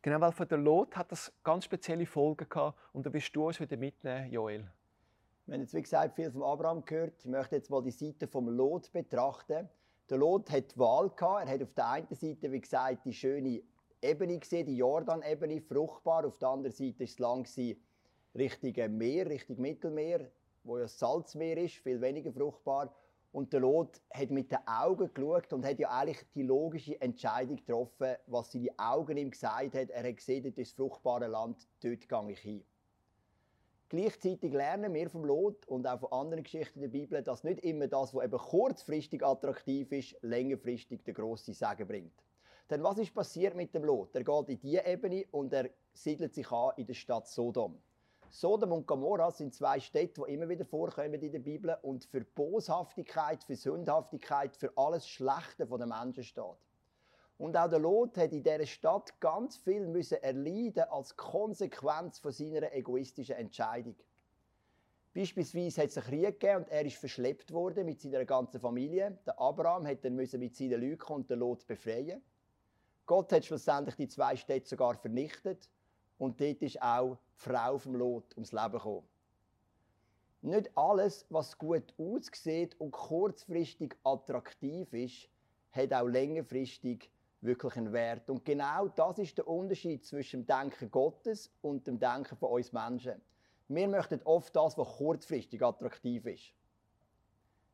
Genau, 0.00 0.18
weil 0.18 0.32
für 0.32 0.46
den 0.46 0.64
Lot 0.64 0.96
hat 0.96 1.12
das 1.12 1.30
ganz 1.44 1.66
spezielle 1.66 2.06
Folgen 2.06 2.48
gehabt 2.48 2.78
und 2.94 3.04
da 3.04 3.12
wirst 3.12 3.36
du 3.36 3.48
uns 3.48 3.60
wieder 3.60 3.76
mitnehmen, 3.76 4.32
Joel. 4.32 4.66
Wir 5.44 5.56
haben 5.56 5.60
jetzt, 5.60 5.74
wie 5.74 5.82
gesagt, 5.82 6.14
viel 6.14 6.32
vom 6.32 6.42
Abraham 6.42 6.82
gehört. 6.86 7.18
Ich 7.18 7.26
möchte 7.26 7.56
jetzt 7.56 7.68
mal 7.68 7.82
die 7.82 7.90
Seite 7.90 8.26
vom 8.26 8.48
Lot 8.48 8.90
betrachten. 8.92 9.68
Der 10.08 10.16
Lot 10.16 10.50
hat 10.50 10.72
die 10.72 10.78
Wahl 10.78 11.10
gehabt. 11.10 11.46
Er 11.46 11.52
hat 11.52 11.62
auf 11.62 11.74
der 11.74 11.90
einen 11.90 12.14
Seite, 12.14 12.50
wie 12.50 12.60
gesagt, 12.62 13.04
die 13.04 13.12
schöne 13.12 13.62
Ebene 14.02 14.38
gesehen, 14.38 14.66
die 14.66 14.76
Jordan-Ebene, 14.76 15.60
fruchtbar. 15.60 16.26
Auf 16.26 16.38
der 16.38 16.48
anderen 16.48 16.72
Seite 16.72 17.00
war 17.00 17.04
es 17.04 17.18
lang 17.18 17.46
Richtung 18.34 18.96
Meer, 18.96 19.26
Richtung 19.26 19.60
Mittelmeer, 19.60 20.30
wo 20.62 20.76
ja 20.76 20.84
das 20.84 20.98
Salzmeer 20.98 21.56
ist, 21.58 21.76
viel 21.76 22.00
weniger 22.00 22.32
fruchtbar. 22.32 22.94
Und 23.32 23.52
der 23.52 23.60
Lot 23.60 24.00
hat 24.10 24.30
mit 24.30 24.50
den 24.50 24.58
Augen 24.66 25.12
geschaut 25.12 25.52
und 25.52 25.64
hat 25.64 25.78
ja 25.78 25.90
eigentlich 25.90 26.24
die 26.34 26.42
logische 26.42 27.00
Entscheidung 27.00 27.56
getroffen, 27.56 28.16
was 28.26 28.52
seine 28.52 28.70
Augen 28.78 29.16
ihm 29.16 29.30
gesagt 29.30 29.74
haben. 29.74 29.90
Er 29.90 30.08
hat 30.08 30.16
gesehen, 30.16 30.44
das 30.44 30.56
ist 30.56 30.76
fruchtbare 30.76 31.26
Land, 31.26 31.68
dort 31.82 32.08
gehe 32.08 32.32
ich 32.32 32.38
hin. 32.38 32.64
Gleichzeitig 33.90 34.52
lernen 34.52 34.92
wir 34.92 35.08
vom 35.08 35.24
Lot 35.24 35.66
und 35.66 35.86
auch 35.86 36.00
von 36.00 36.12
anderen 36.12 36.44
Geschichten 36.44 36.80
der 36.80 36.88
Bibel, 36.88 37.22
dass 37.22 37.42
nicht 37.42 37.60
immer 37.60 37.88
das, 37.88 38.14
was 38.14 38.24
eben 38.24 38.38
kurzfristig 38.38 39.24
attraktiv 39.24 39.90
ist, 39.92 40.16
längerfristig 40.22 41.04
den 41.04 41.14
grossen 41.14 41.54
Segen 41.54 41.86
bringt. 41.86 42.27
Denn 42.70 42.82
was 42.82 42.98
ist 42.98 43.14
passiert 43.14 43.54
mit 43.54 43.74
dem 43.74 43.84
Lot? 43.84 44.14
Er 44.14 44.24
geht 44.24 44.48
in 44.50 44.60
diese 44.60 44.84
Ebene 44.84 45.24
und 45.30 45.52
er 45.54 45.70
siedelt 45.94 46.34
sich 46.34 46.50
an 46.52 46.72
in 46.76 46.86
der 46.86 46.94
Stadt 46.94 47.26
Sodom. 47.26 47.80
Sodom 48.30 48.72
und 48.72 48.86
Gomorra 48.86 49.30
sind 49.30 49.54
zwei 49.54 49.80
Städte, 49.80 50.22
die 50.26 50.34
immer 50.34 50.50
wieder 50.50 50.66
vorkommen 50.66 51.14
in 51.14 51.32
der 51.32 51.38
Bibel 51.38 51.78
und 51.80 52.04
für 52.04 52.20
Boshaftigkeit, 52.20 53.42
für 53.42 53.56
Sündhaftigkeit, 53.56 54.54
für 54.54 54.70
alles 54.76 55.08
Schlechte 55.08 55.66
den 55.66 55.88
Menschen 55.88 56.22
steht. 56.22 56.44
Und 57.38 57.56
auch 57.56 57.70
der 57.70 57.78
Lot 57.78 58.18
hat 58.18 58.32
in 58.32 58.42
dieser 58.42 58.66
Stadt 58.66 59.18
ganz 59.18 59.56
viel 59.56 59.86
müssen 59.86 60.22
erleiden 60.22 60.84
als 60.90 61.16
Konsequenz 61.16 62.18
von 62.18 62.32
seiner 62.32 62.74
egoistischen 62.74 63.36
Entscheidung. 63.36 63.96
Beispielsweise 65.14 65.82
hat 65.82 65.88
es 65.88 65.96
einen 65.96 66.06
Krieg 66.06 66.40
gegeben 66.40 66.64
und 66.64 66.68
er 66.68 66.84
ist 66.84 66.96
verschleppt 66.96 67.50
worden 67.52 67.86
mit 67.86 68.00
seiner 68.00 68.26
ganzen 68.26 68.60
Familie. 68.60 69.18
Der 69.24 69.40
Abraham 69.40 69.86
hat 69.86 70.04
dann 70.04 70.16
müssen 70.16 70.38
mit 70.38 70.54
seinen 70.54 70.82
Leuten 70.82 71.12
und 71.12 71.30
den 71.30 71.38
Lot 71.38 71.66
befreien. 71.66 72.20
Gott 73.08 73.32
hat 73.32 73.46
schlussendlich 73.46 73.96
die 73.96 74.06
zwei 74.06 74.36
Städte 74.36 74.68
sogar 74.68 74.94
vernichtet 74.94 75.70
und 76.18 76.38
dort 76.38 76.60
ist 76.60 76.80
auch 76.82 77.16
die 77.16 77.40
Frau 77.40 77.78
vom 77.78 77.96
Lot 77.96 78.34
ums 78.34 78.52
Leben 78.52 78.72
gekommen. 78.72 79.08
Nicht 80.42 80.70
alles, 80.76 81.24
was 81.30 81.56
gut 81.56 81.94
aussieht 81.96 82.78
und 82.78 82.90
kurzfristig 82.90 83.96
attraktiv 84.04 84.92
ist, 84.92 85.30
hat 85.72 85.94
auch 85.94 86.06
längerfristig 86.06 87.10
wirklich 87.40 87.76
einen 87.76 87.94
Wert. 87.94 88.28
Und 88.28 88.44
genau 88.44 88.88
das 88.88 89.18
ist 89.18 89.38
der 89.38 89.48
Unterschied 89.48 90.04
zwischen 90.04 90.44
dem 90.44 90.46
Denken 90.46 90.90
Gottes 90.90 91.50
und 91.62 91.86
dem 91.86 91.98
Denken 91.98 92.36
von 92.36 92.50
uns 92.50 92.74
Menschen. 92.74 93.22
Wir 93.68 93.88
möchten 93.88 94.20
oft 94.24 94.54
das, 94.54 94.76
was 94.76 94.96
kurzfristig 94.98 95.62
attraktiv 95.62 96.26
ist. 96.26 96.42
Ich 96.42 96.54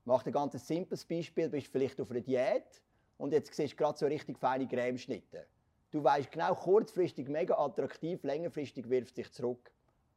mache 0.04 0.26
ein 0.26 0.32
ganz 0.32 0.64
simples 0.64 1.04
Beispiel. 1.04 1.46
Du 1.46 1.50
bist 1.50 1.72
vielleicht 1.72 2.00
auf 2.00 2.12
einer 2.12 2.20
Diät 2.20 2.82
und 3.18 3.32
jetzt 3.32 3.54
siehst 3.54 3.72
du 3.72 3.76
gerade 3.76 3.98
so 3.98 4.06
richtig 4.06 4.38
feine 4.38 4.66
Cremeschnitte. 4.66 5.46
Du 5.90 6.02
weißt 6.02 6.32
genau, 6.32 6.54
kurzfristig 6.54 7.28
mega 7.28 7.56
attraktiv, 7.56 8.22
längerfristig 8.24 8.88
wirft 8.88 9.14
sich 9.14 9.30
zurück. 9.32 9.70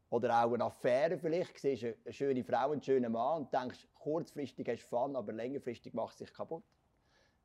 Oder 0.10 0.44
auch 0.44 0.54
eine 0.54 0.63
Affäre 0.63 1.18
vielleicht, 1.18 1.60
siehst 1.60 1.84
du 1.84 1.96
eine 2.04 2.13
schöne 2.13 2.44
Frau, 2.44 2.72
einen 2.72 2.82
schönen 2.82 3.12
Mann 3.12 3.44
und 3.44 3.54
denkst, 3.54 3.88
kurzfristig 3.94 4.68
hast 4.70 4.84
du 4.84 4.88
Fun, 4.88 5.16
aber 5.16 5.34
längerfristig 5.34 5.94
macht 5.94 6.13
es 6.13 6.20
sich 6.20 6.34
kaputt. 6.34 6.63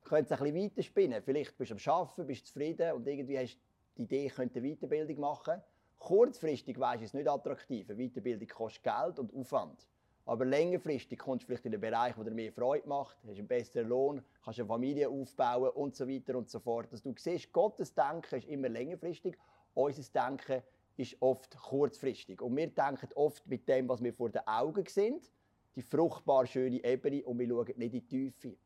Du 0.02 0.08
könntest 0.08 0.40
ein 0.40 0.52
bisschen 0.52 0.64
weiterspinnen. 0.64 1.22
Vielleicht 1.22 1.58
bist 1.58 1.70
du 1.72 1.90
am 1.90 2.00
Arbeiten, 2.00 2.26
bist 2.26 2.46
zufrieden 2.46 2.92
und 2.92 3.06
irgendwie 3.06 3.38
hast 3.38 3.56
du 3.56 3.60
die 3.98 4.02
Idee, 4.02 4.28
du 4.28 4.42
eine 4.42 4.74
Weiterbildung 4.74 5.20
machen. 5.20 5.60
Kurzfristig 5.98 6.78
weisst 6.78 7.00
du, 7.00 7.04
es 7.04 7.14
nicht 7.14 7.28
attraktiv. 7.28 7.90
Eine 7.90 7.98
Weiterbildung 7.98 8.48
kostet 8.48 8.82
Geld 8.84 9.18
und 9.18 9.34
Aufwand. 9.34 9.86
Aber 10.24 10.44
längerfristig 10.44 11.18
kommst 11.18 11.42
du 11.42 11.46
vielleicht 11.46 11.66
in 11.66 11.72
einen 11.72 11.80
Bereich, 11.80 12.14
der 12.14 12.24
dir 12.24 12.30
mehr 12.30 12.52
Freude 12.52 12.88
macht, 12.88 13.16
hast 13.26 13.38
einen 13.38 13.48
besseren 13.48 13.88
Lohn, 13.88 14.22
kannst 14.44 14.60
eine 14.60 14.68
Familie 14.68 15.08
aufbauen 15.08 15.70
und 15.70 15.96
so 15.96 16.08
weiter 16.08 16.36
und 16.36 16.48
so 16.48 16.60
fort. 16.60 16.92
Dass 16.92 17.02
du 17.02 17.12
siehst, 17.16 17.52
Gottes 17.52 17.92
Denken 17.92 18.36
ist 18.36 18.46
immer 18.46 18.68
längerfristig, 18.68 19.36
unser 19.74 20.02
Denken 20.12 20.62
ist 20.96 21.16
oft 21.20 21.56
kurzfristig. 21.56 22.40
Und 22.40 22.56
wir 22.56 22.68
denken 22.68 23.08
oft 23.14 23.46
mit 23.46 23.68
dem, 23.68 23.88
was 23.88 24.02
wir 24.02 24.12
vor 24.12 24.30
den 24.30 24.46
Augen 24.46 24.86
sehen, 24.86 25.20
die 25.74 25.82
fruchtbar 25.82 26.46
schöne 26.46 26.84
Ebene 26.84 27.24
und 27.24 27.38
wir 27.38 27.48
schauen 27.48 27.72
nicht 27.76 27.80
in 27.80 27.90
die 27.90 28.02
Tiefe. 28.02 28.56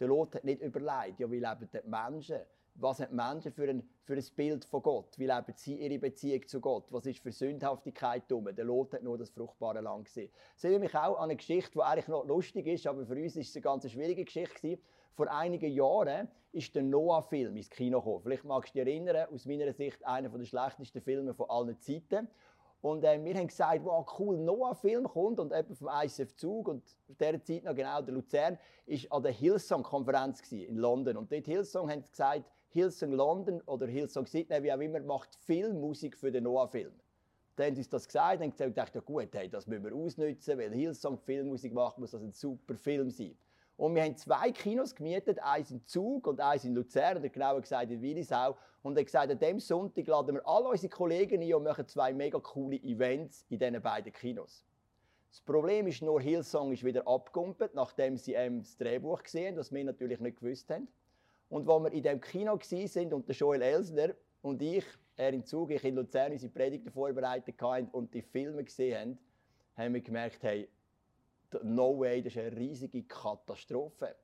Der 0.00 0.08
Lot 0.08 0.34
hat 0.34 0.44
nicht 0.44 0.62
überlegt, 0.62 1.20
ja, 1.20 1.30
wie 1.30 1.40
leben 1.40 1.68
die 1.72 1.88
Menschen? 1.88 2.38
Was 2.74 3.00
haben 3.00 3.14
Menschen 3.14 3.52
für 3.52 3.68
ein, 3.68 3.88
für 4.04 4.14
ein 4.14 4.24
Bild 4.34 4.64
von 4.64 4.82
Gott? 4.82 5.18
Wie 5.18 5.26
leben 5.26 5.52
sie 5.56 5.76
ihre 5.76 5.98
Beziehung 5.98 6.46
zu 6.48 6.60
Gott? 6.60 6.90
Was 6.90 7.04
ist 7.04 7.20
für 7.20 7.30
Sündhaftigkeit 7.30 8.24
dumm? 8.28 8.48
Der 8.54 8.64
Lot 8.64 8.94
hat 8.94 9.02
nur 9.02 9.18
das 9.18 9.30
fruchtbare 9.30 9.80
Land 9.80 10.06
gesehen. 10.06 10.30
Ich 10.54 10.60
sehe 10.62 10.78
mich 10.78 10.94
auch 10.94 11.16
an 11.18 11.24
eine 11.24 11.36
Geschichte, 11.36 11.72
die 11.74 11.82
eigentlich 11.82 12.08
noch 12.08 12.24
lustig 12.24 12.66
ist, 12.66 12.86
aber 12.86 13.04
für 13.04 13.14
uns 13.14 13.36
ist 13.36 13.50
es 13.50 13.56
eine 13.56 13.62
ganz 13.62 13.90
schwierige 13.90 14.24
Geschichte. 14.24 14.78
Vor 15.14 15.30
einigen 15.30 15.70
Jahren 15.70 16.28
ist 16.52 16.74
der 16.74 16.82
Noah-Film 16.82 17.54
ins 17.56 17.68
Kino 17.68 18.00
gekommen. 18.00 18.22
Vielleicht 18.22 18.44
magst 18.44 18.74
du 18.74 18.78
dich 18.82 18.88
erinnern, 18.88 19.28
aus 19.30 19.44
meiner 19.44 19.70
Sicht 19.74 20.04
einer 20.06 20.30
der 20.30 20.44
schlechtesten 20.44 21.02
Filme 21.02 21.34
von 21.34 21.50
allen 21.50 21.78
Zeiten. 21.78 22.28
Und 22.80 23.04
äh, 23.04 23.22
wir 23.22 23.34
haben 23.34 23.46
gesagt, 23.46 23.84
wow, 23.84 24.04
cool, 24.18 24.38
Noah-Film 24.38 25.04
kommt 25.04 25.38
und 25.38 25.50
jemand 25.50 25.76
vom 25.76 25.88
ICF 25.88 26.34
Zug 26.34 26.68
und 26.68 26.82
auf 27.08 27.16
dieser 27.16 27.42
Zeit 27.42 27.64
noch 27.64 27.74
genau 27.74 28.00
der 28.00 28.14
Luzern 28.14 28.58
ist 28.86 29.12
an 29.12 29.22
der 29.22 29.32
Hillsong-Konferenz 29.32 30.40
in 30.50 30.76
London. 30.76 31.18
Und 31.18 31.30
dort 31.30 31.46
Hillsong 31.46 31.90
haben 31.90 32.02
gesagt, 32.02 32.44
Hillsong 32.72 33.12
London 33.12 33.60
oder 33.66 33.86
Hillsong 33.86 34.26
Sydney, 34.26 34.62
wie 34.62 34.72
auch 34.72 34.80
immer, 34.80 35.00
macht 35.00 35.34
viel 35.34 35.72
Musik 35.74 36.16
für 36.16 36.32
den 36.32 36.44
Noah-Film. 36.44 36.92
Dann 37.56 37.66
haben 37.66 37.76
uns 37.76 37.88
das 37.90 38.06
gesagt 38.06 38.42
und 38.42 38.56
gesagt, 38.56 38.94
ja 38.94 39.00
gut, 39.02 39.28
hey, 39.32 39.48
das 39.48 39.66
müssen 39.66 39.84
wir 39.84 39.94
ausnutzen, 39.94 40.58
weil 40.58 40.72
Hillsong 40.72 41.18
Filmmusik 41.18 41.74
macht, 41.74 41.98
muss 41.98 42.12
das 42.12 42.22
ein 42.22 42.32
super 42.32 42.74
Film 42.76 43.10
sein. 43.10 43.36
Und 43.76 43.94
wir 43.94 44.02
haben 44.02 44.16
zwei 44.16 44.52
Kinos 44.52 44.94
gemietet, 44.94 45.38
eins 45.42 45.70
in 45.70 45.84
Zug 45.84 46.26
und 46.26 46.40
eins 46.40 46.64
in 46.64 46.74
Luzern, 46.74 47.20
genauer 47.30 47.60
gesagt 47.60 47.90
in 47.90 48.00
Willisau. 48.00 48.56
Und 48.82 48.96
hat 48.96 49.04
gesagt, 49.04 49.30
an 49.30 49.38
diesem 49.38 49.60
Sonntag 49.60 50.06
laden 50.06 50.36
wir 50.36 50.48
alle 50.48 50.68
unsere 50.68 50.88
Kollegen 50.88 51.42
ein 51.42 51.54
und 51.54 51.64
machen 51.64 51.86
zwei 51.86 52.14
mega 52.14 52.40
coole 52.40 52.76
Events 52.76 53.44
in 53.50 53.58
diesen 53.58 53.82
beiden 53.82 54.12
Kinos. 54.12 54.64
Das 55.30 55.40
Problem 55.42 55.86
ist 55.86 56.02
nur, 56.02 56.20
Hillsong 56.20 56.72
ist 56.72 56.84
wieder 56.84 57.06
abgekumpelt, 57.06 57.74
nachdem 57.74 58.16
sie 58.16 58.32
das 58.32 58.76
Drehbuch 58.76 59.22
gesehen 59.22 59.48
haben, 59.48 59.56
was 59.58 59.72
wir 59.72 59.84
natürlich 59.84 60.20
nicht 60.20 60.40
gewusst 60.40 60.70
haben. 60.70 60.88
Und 61.52 61.68
als 61.68 61.82
wir 61.82 61.92
in 61.92 62.02
dem 62.02 62.18
Kino 62.18 62.58
sind 62.62 63.12
und 63.12 63.28
Joel 63.28 63.60
Elsner 63.60 64.14
und 64.40 64.62
ich, 64.62 64.86
er 65.16 65.34
in 65.34 65.44
Zug, 65.44 65.70
ich 65.70 65.84
in 65.84 65.96
Luzern, 65.96 66.32
unsere 66.32 66.50
Predigten 66.50 66.90
vorbereitet 66.90 67.60
haben 67.60 67.88
und 67.88 68.14
die 68.14 68.22
Filme 68.22 68.64
gesehen 68.64 68.98
haben, 68.98 69.18
haben 69.76 69.94
wir 69.94 70.00
gemerkt, 70.00 70.42
hey, 70.42 70.66
no 71.62 71.98
way, 71.98 72.22
das 72.22 72.36
ist 72.36 72.38
eine 72.38 72.56
riesige 72.56 73.02
Katastrophe. 73.02 74.16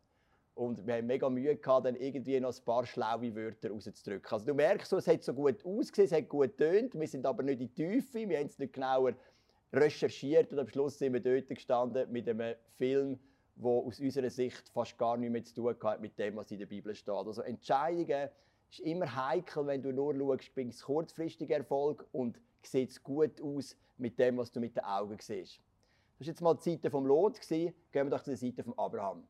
Und 0.54 0.86
wir 0.86 0.94
haben 0.94 1.06
mega 1.06 1.28
Mühe 1.28 1.54
gehabt, 1.54 1.84
dann 1.84 1.96
irgendwie 1.96 2.40
noch 2.40 2.56
ein 2.56 2.64
paar 2.64 2.86
schlaue 2.86 3.36
Wörter 3.36 3.72
rauszudrücken. 3.72 4.32
Also 4.32 4.46
du 4.46 4.54
merkst, 4.54 4.90
es 4.94 5.06
hat 5.06 5.22
so 5.22 5.34
gut 5.34 5.62
ausgesehen, 5.66 6.06
es 6.06 6.12
hat 6.12 6.30
gut 6.30 6.56
getönt, 6.56 6.98
wir 6.98 7.06
sind 7.06 7.26
aber 7.26 7.42
nicht 7.42 7.60
in 7.60 7.74
die 7.74 7.74
Tiefe, 7.74 8.26
wir 8.26 8.38
haben 8.38 8.46
es 8.46 8.58
nicht 8.58 8.72
genauer 8.72 9.12
recherchiert 9.70 10.50
und 10.50 10.60
am 10.60 10.68
Schluss 10.68 10.98
sind 10.98 11.12
wir 11.12 11.20
dort 11.20 11.50
gestanden 11.50 12.10
mit 12.10 12.26
einem 12.26 12.56
Film, 12.78 13.18
wo 13.60 13.86
aus 13.86 14.00
unserer 14.00 14.30
Sicht 14.30 14.68
fast 14.68 14.96
gar 14.96 15.16
nichts 15.16 15.32
mehr 15.32 15.44
zu 15.44 15.54
tun 15.54 15.76
hat 15.82 16.00
mit 16.00 16.18
dem, 16.18 16.36
was 16.36 16.50
in 16.50 16.58
der 16.58 16.66
Bibel 16.66 16.94
steht. 16.94 17.14
Also 17.14 17.42
Entscheidungen 17.42 18.28
ist 18.70 18.80
immer 18.80 19.14
heikel, 19.14 19.66
wenn 19.66 19.82
du 19.82 19.92
nur 19.92 20.14
schaust, 20.14 20.54
bringt 20.54 20.74
es 20.74 20.82
kurzfristigen 20.82 21.58
Erfolg 21.58 22.06
und 22.12 22.40
sieht 22.62 22.90
es 22.90 23.02
gut 23.02 23.40
aus 23.40 23.76
mit 23.96 24.18
dem, 24.18 24.36
was 24.36 24.52
du 24.52 24.60
mit 24.60 24.76
den 24.76 24.84
Augen 24.84 25.18
siehst. 25.20 25.60
Das 26.18 26.26
war 26.26 26.32
jetzt 26.32 26.40
mal 26.40 26.54
die 26.54 26.70
Seite 26.70 26.90
vom 26.90 27.06
Lot. 27.06 27.40
Gehen 27.48 27.74
wir 27.92 28.10
doch 28.10 28.22
zu 28.22 28.30
der 28.30 28.36
Seite 28.36 28.62
von 28.62 28.78
Abraham. 28.78 29.26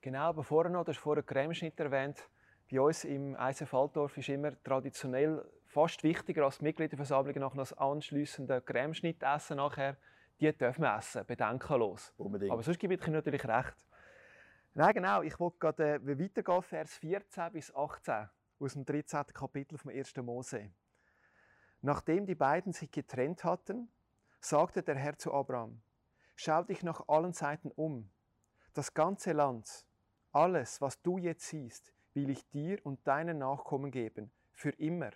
Genau, 0.00 0.20
aber 0.20 0.42
vorher 0.42 0.70
noch, 0.70 0.84
du 0.84 0.92
hast 0.92 0.98
vorher 0.98 1.22
Cremeschnitt 1.22 1.78
erwähnt. 1.78 2.28
Bei 2.70 2.80
uns 2.80 3.04
im 3.04 3.36
ISF 3.36 3.74
Altdorf 3.74 4.16
ist 4.16 4.28
immer 4.28 4.52
traditionell 4.62 5.44
fast 5.66 6.02
wichtiger 6.02 6.44
als 6.44 6.60
Mitgliederversammlung 6.60 7.34
nach 7.38 7.54
das 7.54 7.72
anschliessende 7.72 8.60
Cremeschnitt 8.60 9.22
essen 9.22 9.58
nachher 9.58 9.96
die 10.40 10.52
dürfen 10.56 10.82
wir 10.82 10.96
essen, 10.96 11.24
bedenkenlos. 11.26 12.12
Unbedingt. 12.16 12.52
Aber 12.52 12.62
sonst 12.62 12.78
gebe 12.78 12.94
ich 12.94 13.06
natürlich 13.06 13.44
recht. 13.46 13.86
Nein, 14.72 14.94
genau, 14.94 15.22
ich 15.22 15.38
wollte 15.38 15.58
gerade 15.58 15.94
äh, 15.94 16.18
weitergehen, 16.18 16.62
Vers 16.62 16.94
14 16.98 17.52
bis 17.52 17.74
18 17.74 18.28
aus 18.58 18.72
dem 18.74 18.84
13. 18.84 19.26
Kapitel 19.34 19.76
vom 19.78 19.90
1. 19.90 20.16
Mose. 20.16 20.70
Nachdem 21.82 22.26
die 22.26 22.34
beiden 22.34 22.72
sich 22.72 22.90
getrennt 22.90 23.44
hatten, 23.44 23.90
sagte 24.40 24.82
der 24.82 24.96
Herr 24.96 25.18
zu 25.18 25.32
Abraham, 25.32 25.82
schau 26.36 26.62
dich 26.62 26.82
nach 26.82 27.08
allen 27.08 27.32
Seiten 27.32 27.70
um. 27.70 28.10
Das 28.72 28.94
ganze 28.94 29.32
Land, 29.32 29.86
alles, 30.32 30.80
was 30.80 31.02
du 31.02 31.18
jetzt 31.18 31.48
siehst, 31.48 31.92
will 32.14 32.30
ich 32.30 32.48
dir 32.50 32.78
und 32.84 33.06
deinen 33.06 33.38
Nachkommen 33.38 33.90
geben, 33.90 34.30
für 34.52 34.70
immer. 34.70 35.10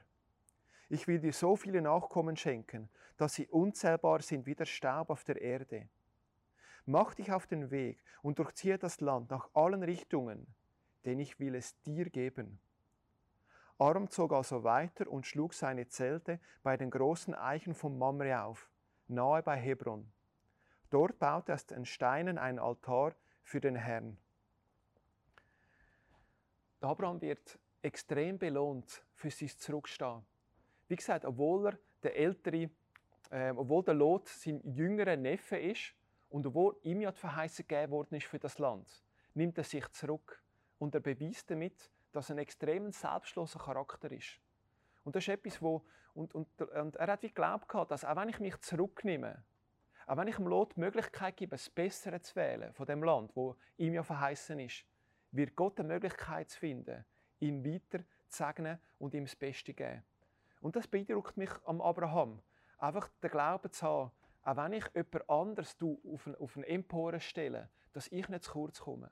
Ich 0.89 1.09
will 1.09 1.19
dir 1.19 1.33
so 1.33 1.57
viele 1.57 1.81
Nachkommen 1.81 2.37
schenken, 2.37 2.89
dass 3.17 3.35
sie 3.35 3.47
unzählbar 3.49 4.21
sind 4.23 4.47
wie 4.47 4.55
der 4.55 4.67
Staub 4.67 5.11
auf 5.11 5.25
der 5.25 5.41
Erde. 5.41 5.89
Mach 6.87 7.15
dich 7.15 7.33
auf 7.33 7.47
den 7.47 7.71
Weg 7.71 8.03
und 8.23 8.39
durchziehe 8.39 8.79
das 8.79 9.01
Land 9.01 9.31
nach 9.31 9.49
allen 9.55 9.83
Richtungen, 9.83 10.47
denn 11.05 11.19
ich 11.19 11.41
will 11.41 11.55
es 11.55 11.81
dir 11.83 12.11
geben. 12.11 12.61
Aram 13.79 14.09
zog 14.09 14.33
also 14.33 14.63
weiter 14.63 15.09
und 15.09 15.27
schlug 15.27 15.55
seine 15.55 15.89
Zelte 15.89 16.39
bei 16.63 16.77
den 16.77 16.91
großen 16.91 17.35
Eichen 17.35 17.75
von 17.75 17.99
Mamre 17.99 18.43
auf, 18.43 18.71
nahe 19.09 19.43
bei 19.43 19.57
Hebron. 19.57 20.13
Dort 20.91 21.19
baute 21.19 21.53
er 21.53 21.55
aus 21.57 21.67
den 21.67 21.85
Steinen 21.85 22.39
einen 22.39 22.59
Altar 22.59 23.15
für 23.43 23.61
den 23.61 23.75
Herrn. 23.75 24.17
Abraham 26.81 27.21
wird 27.21 27.59
extrem 27.83 28.39
belohnt 28.39 29.03
für 29.15 29.31
sein 29.31 29.49
Zurückstehen. 29.49 30.25
Wie 30.95 30.97
gesagt, 30.97 31.25
obwohl 31.25 31.67
er 31.67 31.79
der 32.05 32.17
ältere, 32.17 32.71
äh, 33.29 33.51
obwohl 33.51 33.83
der 33.83 33.95
Lot 33.95 34.29
sein 34.29 34.61
jüngerer 34.63 35.17
Neffe 35.17 35.57
ist 35.57 35.93
und 36.29 36.47
obwohl 36.47 36.77
ihm 36.83 37.01
ja 37.01 37.11
die 37.11 37.19
Verheißung 37.19 37.67
gegeben 37.67 37.91
worden 37.91 38.15
ist 38.15 38.29
für 38.29 38.39
das 38.39 38.61
Land, 38.61 39.03
nimmt 39.35 39.59
er 39.59 39.65
sich 39.65 39.89
zurück 39.89 40.41
und 40.79 40.95
er 40.95 41.01
beweist 41.01 41.51
damit, 41.51 41.91
dass 42.13 42.31
er 42.31 42.37
ein 42.37 42.39
extrem 42.39 42.93
selbstloser 42.93 43.59
Charakter 43.59 44.13
ist. 44.13 44.39
Und 45.03 45.17
das 45.17 45.25
ist 45.25 45.31
etwas, 45.31 45.61
wo 45.61 45.85
und, 46.15 46.33
und, 46.33 46.63
und 46.63 46.95
er 46.95 47.09
hat 47.09 47.25
wie 47.25 47.27
geglaubt 47.27 47.67
dass 47.91 48.05
auch 48.05 48.15
wenn 48.15 48.29
ich 48.29 48.39
mich 48.39 48.57
zurücknehme, 48.61 49.43
auch 50.07 50.17
wenn 50.17 50.29
ich 50.29 50.37
dem 50.37 50.47
Lot 50.47 50.77
die 50.77 50.81
Möglichkeit 50.81 51.37
gebe, 51.37 51.57
das 51.57 51.69
Bessere 51.71 52.21
zu 52.21 52.37
wählen 52.37 52.73
von 52.73 52.87
dem 52.87 53.03
Land, 53.03 53.35
wo 53.35 53.57
ihm 53.79 53.95
ja 53.95 54.05
verheißen 54.05 54.61
ist, 54.61 54.85
wird 55.33 55.57
Gott 55.57 55.81
eine 55.81 55.89
Möglichkeit 55.89 56.53
finden, 56.53 57.05
ihn 57.41 57.65
weiter 57.65 58.05
zu 58.29 58.45
segnen 58.45 58.79
und 59.01 59.13
ihm 59.13 59.25
das 59.25 59.35
Beste 59.35 59.73
zu 59.73 59.75
geben. 59.75 60.05
Und 60.65 60.77
das 60.77 60.89
beeindruckt 60.89 61.37
mich 61.37 61.51
am 61.67 61.83
Abraham. 61.83 62.41
Einfach 62.79 63.11
den 63.23 63.31
Glauben 63.31 63.71
zu 63.71 63.87
haben, 63.87 64.11
auch 64.45 64.57
wenn 64.57 64.73
ich 64.73 64.85
jemand 64.95 65.29
anderes 65.29 65.77
auf 65.83 66.27
eine, 66.27 66.41
auf 66.41 66.57
eine 66.57 66.67
Empore 66.67 67.21
stelle, 67.21 67.69
dass 67.93 68.09
ich 68.09 68.27
nicht 68.31 68.45
zu 68.45 68.53
kurz 68.53 68.81
komme. 68.81 69.11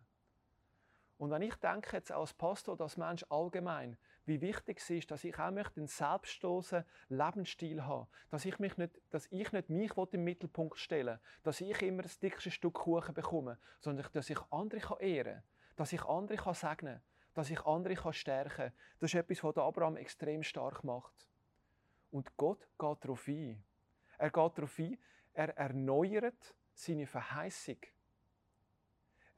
Und 1.18 1.30
wenn 1.30 1.42
ich 1.42 1.54
denke 1.56 1.94
jetzt 1.94 2.10
als 2.10 2.32
Pastor, 2.32 2.80
als 2.80 2.96
Mensch 2.96 3.26
allgemein, 3.28 3.98
wie 4.24 4.40
wichtig 4.40 4.78
es 4.78 4.88
ist, 4.88 5.10
dass 5.10 5.24
ich 5.24 5.38
auch 5.38 5.50
möchte 5.50 5.78
einen 5.78 5.88
selbstlosen 5.88 6.86
Lebensstil 7.10 7.84
habe, 7.84 8.08
dass 8.30 8.46
ich 8.46 8.58
mich 8.58 8.78
nicht, 8.78 8.98
dass 9.10 9.26
ich 9.30 9.52
nicht 9.52 9.68
mich 9.68 9.92
im 10.12 10.24
Mittelpunkt 10.24 10.78
stelle, 10.78 11.20
dass 11.42 11.60
ich 11.60 11.82
immer 11.82 12.00
das 12.00 12.18
dickste 12.18 12.50
Stück 12.50 12.74
Kuchen 12.76 13.12
bekomme, 13.12 13.58
sondern 13.78 14.06
dass 14.14 14.30
ich 14.30 14.40
andere 14.50 15.02
ehren 15.02 15.34
kann, 15.34 15.76
dass 15.76 15.92
ich 15.92 16.02
andere 16.06 16.54
segnen 16.54 16.94
kann, 16.94 17.02
dass 17.34 17.50
ich 17.50 17.60
andere 17.66 18.14
stärken 18.14 18.48
kann. 18.56 18.72
Das 19.00 19.12
ist 19.12 19.20
etwas, 19.20 19.44
was 19.44 19.58
Abraham 19.58 19.98
extrem 19.98 20.42
stark 20.42 20.82
macht. 20.82 21.28
Und 22.12 22.36
Gott 22.36 22.60
geht 22.78 23.04
darauf 23.04 23.26
ein. 23.26 23.64
Er 24.18 24.30
geht 24.30 24.58
darauf 24.58 24.78
ein, 24.78 24.98
er 25.34 25.56
erneuert 25.56 26.54
seine 26.74 27.06
Verheißung. 27.06 27.78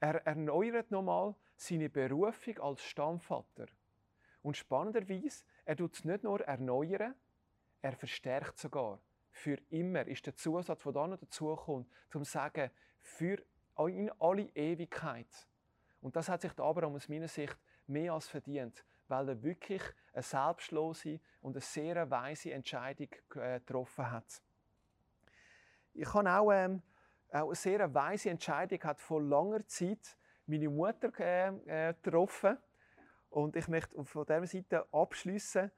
Er 0.00 0.26
erneuert 0.26 0.90
nochmal 0.90 1.35
seine 1.57 1.88
Berufung 1.88 2.59
als 2.59 2.85
Stammvater. 2.85 3.69
Und 4.43 4.59
spannenderweise, 4.59 5.45
er 5.64 5.76
tut 5.76 5.95
es 5.95 6.04
nicht 6.04 6.25
nur 6.25 6.43
erneuern, 6.43 7.14
er 7.81 7.97
verstärkt 7.97 8.59
sogar 8.59 9.00
für 9.35 9.59
immer 9.71 10.07
ist 10.07 10.26
der 10.26 10.37
Zusatz, 10.37 10.83
der 10.85 10.93
dann 10.93 11.11
noch 11.11 11.19
dazukommt, 11.19 11.90
zum 12.11 12.25
zu 12.25 12.31
sagen, 12.31 12.71
für 13.00 13.43
in 13.88 14.11
alle 14.21 14.49
Ewigkeit. 14.54 15.26
Und 16.00 16.14
das 16.14 16.28
hat 16.28 16.43
sich 16.43 16.52
der 16.52 16.64
Abraham 16.64 16.95
aus 16.95 17.09
meiner 17.09 17.26
Sicht 17.28 17.59
mehr 17.87 18.12
als 18.12 18.28
verdient, 18.28 18.85
weil 19.08 19.28
er 19.28 19.42
wirklich 19.42 19.82
eine 20.12 20.23
selbstlose 20.23 21.20
und 21.40 21.56
eine 21.56 21.61
sehr 21.61 22.11
weise 22.11 22.52
Entscheidung 22.52 23.08
äh, 23.37 23.61
getroffen 23.61 24.11
hat. 24.11 24.42
Ich 25.92 26.12
habe 26.12 26.30
auch, 26.30 26.50
ähm, 26.52 26.82
auch 27.30 27.46
eine 27.46 27.54
sehr 27.54 27.94
weise 27.94 28.30
Entscheidung 28.30 28.82
hat 28.82 29.00
vor 29.00 29.23
langer 29.23 29.66
Zeit 29.66 30.16
meine 30.46 30.68
Mutter 30.68 31.12
äh, 31.18 31.49
äh, 31.88 31.94
getroffen. 32.02 32.58
Und 33.30 33.56
ich 33.56 33.68
möchte 33.68 34.04
von 34.04 34.26
dieser 34.26 34.46
Seite 34.46 34.87
abschließen. 34.92 35.70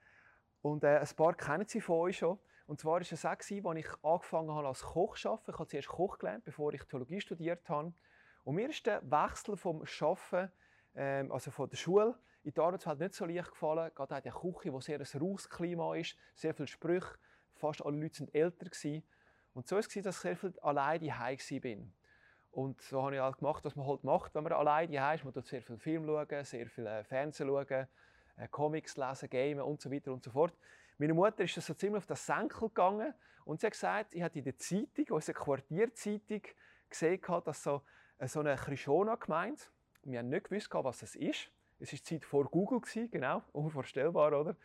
Und 0.62 0.85
äh, 0.85 0.99
ein 0.99 1.16
paar 1.16 1.35
kennen 1.35 1.66
sie 1.66 1.80
von 1.80 1.97
euch 2.00 2.18
schon. 2.18 2.38
Und 2.66 2.80
zwar 2.80 2.95
war 2.95 3.00
es 3.00 3.25
auch, 3.25 3.30
als 3.30 3.50
ich 3.50 3.64
angefangen 3.64 4.50
habe 4.54 4.66
als 4.66 4.83
Koch 4.83 5.16
zu 5.16 5.30
arbeiten. 5.30 5.50
Ich 5.52 5.59
habe 5.59 5.68
zuerst 5.68 5.88
Koch 5.88 6.18
gelernt, 6.18 6.45
bevor 6.45 6.75
ich 6.75 6.83
Theologie 6.85 7.21
studiert 7.21 7.68
habe. 7.68 7.92
Und 8.45 8.56
mir 8.56 8.68
ist 8.68 8.85
der 8.87 9.02
Wechsel 9.02 9.56
vom 9.56 9.83
Arbeiten, 9.83 10.52
ähm, 10.95 11.30
also 11.30 11.50
von 11.50 11.68
der 11.68 11.76
Schule, 11.76 12.18
in 12.47 12.53
die 12.53 12.61
Arbeitswelt 12.61 13.00
nicht 13.00 13.15
so 13.15 13.25
leicht 13.25 13.50
gefallen. 13.50 13.91
Gerade 13.93 14.17
auch 14.17 14.21
die 14.21 14.31
Küche, 14.31 14.73
wo 14.73 14.81
sehr 14.81 15.00
ein 15.00 15.21
raues 15.21 15.50
Klima 15.50 15.97
ist, 15.97 16.17
sehr 16.37 16.55
viele 16.55 16.69
Sprüche. 16.69 17.19
Fast 17.57 17.85
alle 17.85 17.97
Leute 17.97 18.21
waren 18.21 18.33
älter. 18.33 18.67
Gewesen. 18.67 19.03
Und 19.53 19.67
so 19.67 19.75
war 19.75 19.81
es, 19.81 19.88
dass 19.88 19.97
ich 19.97 20.21
sehr 20.21 20.37
viel 20.37 20.55
alleine 20.61 21.07
daheim 21.07 21.38
war. 21.38 21.87
Und 22.53 22.81
so 22.81 23.03
habe 23.03 23.17
ich 23.17 23.21
halt 23.21 23.38
gemacht, 23.38 23.65
was 23.65 23.75
man 23.75 23.87
halt 23.88 24.05
macht, 24.05 24.33
wenn 24.37 24.45
man 24.45 24.53
alleine 24.53 24.93
daheim 24.93 25.17
ist. 25.17 25.25
Man 25.25 25.35
schaut 25.35 25.47
sehr 25.47 25.61
viel 25.61 25.76
Film, 25.76 26.07
schauen, 26.07 26.45
sehr 26.45 26.69
viel 26.69 26.87
äh, 26.87 27.03
Fernsehen, 27.03 27.49
schauen, 27.49 27.88
äh, 28.37 28.49
Comics 28.49 28.97
lesen, 28.97 29.29
gamen 29.29 29.62
und 29.62 29.81
so 29.81 29.91
weiter 29.91 30.12
und 30.12 30.23
so 30.23 30.31
fort. 30.31 30.55
Meine 30.99 31.15
Mutter 31.15 31.43
ist 31.43 31.55
so 31.55 31.75
ziemlich 31.75 31.99
auf 31.99 32.07
das 32.07 32.25
Senkel 32.25 32.69
gegangen 32.69 33.12
und 33.45 33.61
sie 33.61 33.67
hat 33.67 33.73
gesagt, 33.73 34.15
ich 34.15 34.23
hatte 34.23 34.38
in 34.38 34.45
der 34.45 34.57
Zeitung, 34.57 35.17
unserer 35.17 35.35
Quartierzeitung, 35.35 36.43
gesehen, 36.88 37.21
dass 37.45 37.61
so, 37.61 37.83
äh, 38.19 38.29
so 38.29 38.38
eine 38.38 38.55
Krishona-Gemeinde, 38.55 39.62
wir 40.05 40.21
haben 40.21 40.29
nicht 40.29 40.49
gewusst, 40.49 40.69
was 40.73 41.00
das 41.00 41.17
ist. 41.17 41.50
Es 41.78 41.92
war 41.92 41.99
die 41.99 42.02
Zeit 42.02 42.25
vor 42.25 42.45
Google, 42.45 42.80
genau, 43.11 43.42
unvorstellbar, 43.52 44.38
oder? 44.38 44.56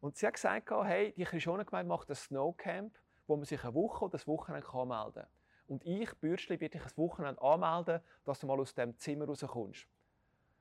Und 0.00 0.16
sie 0.16 0.26
hat 0.26 0.34
gesagt, 0.34 0.70
hey, 0.70 1.12
die 1.16 1.24
Krishona-Gemeinde 1.24 1.88
macht 1.88 2.10
ein 2.10 2.14
Snowcamp, 2.14 2.94
wo 3.26 3.36
man 3.36 3.44
sich 3.44 3.62
eine 3.64 3.74
Woche 3.74 4.04
oder 4.04 4.12
das 4.12 4.26
Wochenende 4.26 4.66
melden 4.66 5.14
kann. 5.14 5.26
Und 5.66 5.84
ich, 5.86 6.12
Bürschli, 6.16 6.60
werde 6.60 6.78
dich 6.78 6.86
ein 6.86 6.96
Wochenende 6.96 7.40
anmelden, 7.40 8.00
dass 8.24 8.40
du 8.40 8.46
mal 8.46 8.60
aus 8.60 8.74
dem 8.74 8.98
Zimmer 8.98 9.26
rauskommst. 9.26 9.86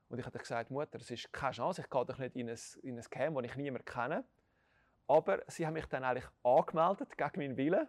Und 0.09 0.19
ich 0.19 0.25
habe 0.25 0.37
gesagt, 0.37 0.71
Mutter, 0.71 0.99
es 0.99 1.11
ist 1.11 1.33
keine 1.33 1.53
Chance, 1.53 1.81
ich 1.81 1.89
gehe 1.89 2.05
doch 2.05 2.17
nicht 2.17 2.35
in 2.35 2.49
ein, 2.49 2.59
in 2.83 2.97
ein 2.97 3.03
Camp, 3.09 3.35
das 3.35 3.45
ich 3.45 3.55
niemand 3.55 3.85
kenne. 3.85 4.23
Aber 5.07 5.41
sie 5.47 5.65
haben 5.65 5.73
mich 5.73 5.87
dann 5.87 6.03
eigentlich 6.03 6.29
angemeldet, 6.43 7.17
gegen 7.17 7.39
meinen 7.39 7.57
Willen. 7.57 7.87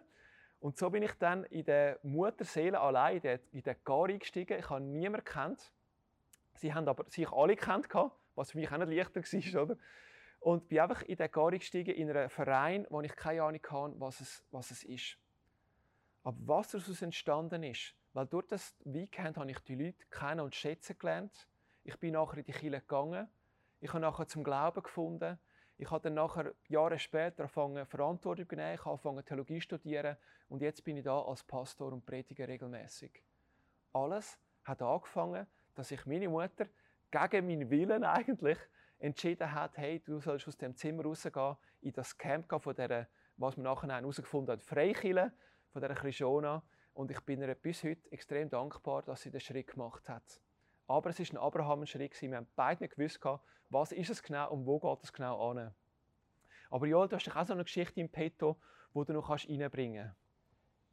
Und 0.59 0.77
so 0.77 0.89
bin 0.89 1.03
ich 1.03 1.13
dann 1.13 1.43
in 1.45 1.65
der 1.65 1.99
Mutterseele 2.03 2.79
allein 2.79 3.21
in 3.51 3.61
den 3.61 3.75
Gar 3.83 4.09
eingestiegen. 4.09 4.57
Ich 4.57 4.69
habe 4.69 4.81
niemanden 4.81 5.23
kennt. 5.25 5.71
Sie 6.55 6.73
haben 6.73 6.87
aber 6.87 7.05
sich 7.09 7.29
alle 7.31 7.55
kennt, 7.55 7.87
was 8.35 8.51
für 8.51 8.57
mich 8.57 8.71
auch 8.71 8.77
nicht 8.77 9.13
leichter 9.13 9.21
war. 9.53 9.63
Oder? 9.63 9.77
Und 10.39 10.67
bin 10.67 10.79
einfach 10.79 11.01
in 11.03 11.15
den 11.15 11.31
Gar 11.31 11.47
eingestiegen, 11.47 11.95
in 11.95 12.09
einem 12.09 12.29
Verein, 12.29 12.85
wo 12.89 13.01
ich 13.01 13.15
keine 13.15 13.43
Ahnung 13.43 13.61
hatte, 13.63 13.99
was 13.99 14.21
es, 14.21 14.43
was 14.51 14.71
es 14.71 14.83
ist. 14.83 15.17
Aber 16.23 16.37
was 16.45 16.71
daraus 16.71 17.01
entstanden 17.01 17.63
ist, 17.63 17.95
weil 18.13 18.27
durch 18.27 18.47
das 18.47 18.75
Weekend 18.85 19.37
habe 19.37 19.51
ich 19.51 19.59
die 19.59 19.75
Leute 19.75 20.05
kennen 20.09 20.39
und 20.39 20.55
schätzen 20.55 20.97
gelernt. 20.97 21.47
Ich 21.83 21.99
bin 21.99 22.13
nachher 22.13 22.37
in 22.37 22.45
die 22.45 22.51
Kirche 22.51 22.79
gegangen. 22.79 23.27
Ich 23.81 23.89
habe 23.89 23.99
nachher 23.99 24.27
zum 24.27 24.43
Glauben 24.43 24.81
gefunden. 24.81 25.37
Ich 25.77 25.91
habe 25.91 26.01
dann 26.01 26.13
nachher, 26.13 26.53
Jahre 26.69 26.97
später, 26.97 27.43
angefangen, 27.43 27.85
Verantwortung 27.85 28.47
zu 28.47 28.55
nehmen. 28.55 28.75
Ich 28.75 28.79
habe 28.79 28.91
angefangen, 28.91 29.25
Theologie 29.25 29.59
zu 29.59 29.61
studieren. 29.61 30.15
Und 30.47 30.61
jetzt 30.61 30.83
bin 30.83 30.95
ich 30.97 31.03
da 31.03 31.21
als 31.21 31.43
Pastor 31.43 31.91
und 31.91 32.05
predige 32.05 32.47
regelmäßig. 32.47 33.21
Alles 33.91 34.39
hat 34.63 34.81
angefangen, 34.81 35.45
dass 35.75 35.91
ich 35.91 36.05
meine 36.05 36.29
Mutter 36.29 36.65
gegen 37.11 37.47
meinen 37.47 37.69
Willen 37.69 38.03
eigentlich 38.03 38.57
entschieden 38.99 39.51
hat, 39.51 39.77
hey, 39.77 39.99
du 39.99 40.19
sollst 40.19 40.47
aus 40.47 40.57
dem 40.57 40.75
Zimmer 40.75 41.03
rausgehen, 41.03 41.55
in 41.81 41.93
das 41.93 42.17
Camp 42.17 42.49
gehen 42.49 42.59
von 42.59 42.75
der, 42.75 43.07
was 43.37 43.57
man 43.57 43.65
nachher 43.65 43.89
herausgefunden 43.89 44.53
hat, 44.53 44.63
Freikille, 44.63 45.31
von 45.71 45.81
der 45.81 45.93
Krishona. 45.93 46.63
Und 46.93 47.11
ich 47.11 47.19
bin 47.21 47.41
ihr 47.41 47.53
bis 47.55 47.83
heute 47.83 48.11
extrem 48.11 48.49
dankbar, 48.49 49.03
dass 49.03 49.21
sie 49.21 49.31
den 49.31 49.41
Schritt 49.41 49.67
gemacht 49.67 50.07
hat. 50.07 50.41
Aber 50.87 51.09
es 51.09 51.19
ist 51.19 51.33
ein 51.33 51.37
Abraham-Schritt. 51.37 52.21
Wir 52.21 52.37
haben 52.37 52.47
beide 52.55 52.83
nicht 52.83 52.95
gewusst, 52.95 53.19
was 53.69 53.91
ist 53.91 54.09
es 54.09 54.23
genau 54.23 54.51
und 54.51 54.65
wo 54.65 54.79
geht 54.79 55.03
es 55.03 55.11
genau 55.11 55.49
an. 55.49 55.73
Aber 56.69 56.85
Joel, 56.87 57.09
du 57.09 57.17
hast 57.17 57.35
auch 57.35 57.45
so 57.45 57.53
eine 57.53 57.63
Geschichte 57.63 57.99
im 57.99 58.09
Petto, 58.09 58.57
die 58.93 59.05
du 59.05 59.13
noch 59.13 59.29
reinbringen 59.29 60.05
kannst. 60.05 60.24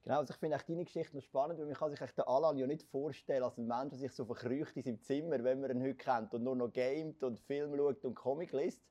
Genau, 0.02 0.18
also 0.18 0.32
ich 0.32 0.38
finde 0.38 0.58
deine 0.66 0.84
Geschichte 0.84 1.14
noch 1.16 1.22
spannend, 1.22 1.58
weil 1.58 1.66
man 1.66 1.74
kann 1.74 1.90
sich 1.90 2.00
den 2.00 2.24
Alan 2.24 2.58
ja 2.58 2.66
nicht 2.66 2.82
vorstellen 2.82 3.44
als 3.44 3.56
ein 3.56 3.66
Mensch, 3.66 3.90
der 3.90 3.98
sich 3.98 4.12
so 4.12 4.24
verkrücht 4.24 4.76
in 4.76 4.82
seinem 4.82 5.00
Zimmer, 5.00 5.44
wenn 5.44 5.60
man 5.60 5.70
ihn 5.70 5.82
heute 5.82 5.94
kennt 5.94 6.34
und 6.34 6.42
nur 6.42 6.56
noch 6.56 6.72
gamet 6.72 7.22
und 7.22 7.38
Film 7.40 7.76
schaut 7.76 8.04
und 8.04 8.14
Comic 8.14 8.52
liest. 8.52 8.82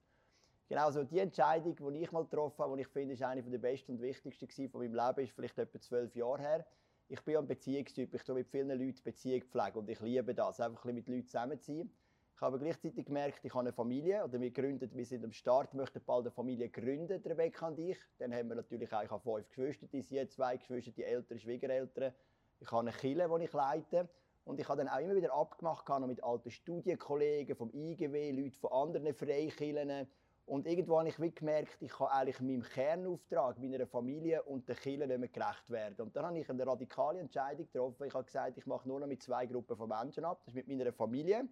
Genau, 0.70 0.90
so 0.90 1.04
die 1.04 1.20
Entscheidung, 1.20 1.76
die 1.76 2.02
ich 2.02 2.12
mal 2.14 2.24
getroffen 2.24 2.64
habe, 2.64 2.78
die 2.78 2.84
ich 2.84 2.88
finde, 2.88 3.14
ist 3.14 3.24
eine 3.24 3.44
der 3.44 3.58
besten 3.58 3.94
und 3.94 4.02
wichtigsten 4.02 4.70
von 4.70 4.82
meinem 4.82 4.96
Leben, 4.96 5.26
ist 5.26 5.34
vielleicht 5.34 5.58
etwa 5.58 5.82
zwölf 5.82 6.16
Jahre 6.16 6.42
her 6.42 6.66
ich 7.12 7.22
bin 7.26 7.36
ein 7.36 7.46
Beziehungstyp, 7.46 8.14
ich 8.14 8.24
tue 8.24 8.36
mit 8.36 8.48
vielen 8.48 8.70
Leuten 8.70 9.04
Beziehung 9.04 9.42
pflegen 9.42 9.80
und 9.80 9.90
ich 9.90 10.00
liebe 10.00 10.34
das, 10.34 10.62
einfach 10.62 10.86
ein 10.86 10.96
mit 10.96 11.10
Leuten 11.10 11.28
zusammenziehen. 11.28 11.94
Ich 12.42 12.44
habe 12.44 12.58
gleichzeitig 12.58 13.06
gemerkt, 13.06 13.46
ich 13.46 13.54
habe 13.54 13.60
eine 13.60 13.72
Familie 13.72 14.24
oder 14.24 14.42
wir 14.42 14.50
gründen, 14.50 14.90
wir 14.96 15.06
sind 15.06 15.24
am 15.24 15.32
Start, 15.32 15.76
möchten 15.76 16.02
bald 16.04 16.26
eine 16.26 16.32
Familie 16.32 16.70
gründen, 16.70 17.22
Rebecca 17.24 17.68
und 17.68 17.78
ich. 17.78 18.00
Dann 18.18 18.34
haben 18.34 18.50
wir 18.50 18.56
natürlich 18.56 18.92
auch 18.92 19.22
fünf 19.22 19.48
Geschwister, 19.48 19.86
die 19.86 20.02
sind 20.02 20.32
zwei 20.32 20.58
Geschwister, 20.58 20.90
die 20.90 21.04
älteren 21.04 21.38
Schwiegereltern. 21.38 22.12
Ich 22.60 22.72
habe 22.72 22.80
eine 22.82 22.98
Kille, 22.98 23.30
die 23.30 23.44
ich 23.44 23.54
leite. 23.54 24.10
Und 24.44 24.60
ich 24.60 24.68
habe 24.68 24.84
dann 24.84 24.88
auch 24.88 24.98
immer 24.98 25.16
wieder 25.16 25.32
abgemacht 25.36 25.88
mit 26.08 26.24
alten 26.24 26.50
Studienkollegen 26.50 27.56
vom 27.56 27.72
IGW, 27.76 28.32
Leuten 28.32 28.56
von 28.60 28.72
anderen 28.72 29.14
Freikillen, 29.14 30.08
und 30.46 30.66
irgendwo 30.68 31.00
habe 31.00 31.08
ich 31.08 31.36
gemerkt, 31.36 31.78
ich 31.80 31.92
kann 31.92 32.08
eigentlich 32.08 32.42
meinem 32.42 32.64
Kernauftrag, 32.64 33.60
meiner 33.60 33.86
Familie 33.86 34.42
und 34.44 34.68
den 34.68 34.76
Kindern 34.76 35.10
nicht 35.10 35.20
mehr 35.20 35.30
gerecht 35.30 35.70
werden. 35.70 36.02
Und 36.02 36.16
dann 36.16 36.26
habe 36.26 36.40
ich 36.40 36.50
eine 36.50 36.66
radikale 36.66 37.20
Entscheidung 37.20 37.68
getroffen. 37.72 38.08
Ich 38.08 38.14
habe 38.14 38.26
gesagt, 38.26 38.58
ich 38.58 38.66
mache 38.66 38.88
nur 38.88 39.00
noch 39.00 39.08
mit 39.08 39.22
zwei 39.22 39.46
Gruppen 39.46 39.78
von 39.78 39.88
Menschen 39.88 40.26
ab. 40.26 40.42
Das 40.44 40.54
ist 40.54 40.56
mit 40.56 40.68
meiner 40.68 40.92
Familie. 40.92 41.48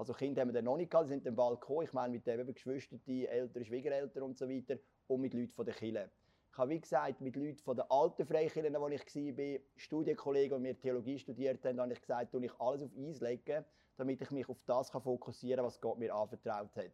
Also 0.00 0.14
Kinder 0.14 0.40
haben 0.40 0.48
wir 0.48 0.54
dann 0.54 0.64
noch 0.64 0.78
nicht 0.78 0.90
gehabt, 0.90 1.08
sie 1.08 1.12
sind 1.12 1.26
dann 1.26 1.36
bald 1.36 1.60
gekommen. 1.60 1.82
Ich 1.82 1.92
meine 1.92 2.14
mit 2.14 2.26
den 2.26 2.54
Geschwistern, 2.54 3.02
die 3.06 3.26
Eltern, 3.26 3.62
Schwiegereltern 3.62 4.22
und 4.22 4.38
so 4.38 4.48
weiter. 4.48 4.78
Und 5.08 5.20
mit 5.20 5.34
Leuten 5.34 5.52
von 5.52 5.66
der 5.66 5.74
Kirche. 5.74 6.10
Ich 6.50 6.56
habe, 6.56 6.70
wie 6.70 6.80
gesagt, 6.80 7.20
mit 7.20 7.36
Leuten 7.36 7.58
von 7.58 7.76
der 7.76 7.92
alten 7.92 8.24
Freikirchen, 8.24 8.74
wo 8.80 8.88
ich 8.88 9.14
war, 9.14 9.60
Studienkollegen, 9.76 10.56
die 10.56 10.62
mir 10.62 10.80
Theologie 10.80 11.18
studiert 11.18 11.62
haben, 11.66 11.78
habe 11.78 11.92
ich 11.92 12.00
gesagt, 12.00 12.32
ich 12.32 12.52
alles 12.58 12.82
auf 12.82 12.90
Eis 12.98 13.20
legen, 13.20 13.62
damit 13.98 14.22
ich 14.22 14.30
mich 14.30 14.48
auf 14.48 14.56
das 14.64 14.88
fokussieren 14.88 15.58
kann, 15.58 15.66
was 15.66 15.78
Gott 15.78 15.98
mir 15.98 16.14
anvertraut 16.14 16.74
hat. 16.76 16.92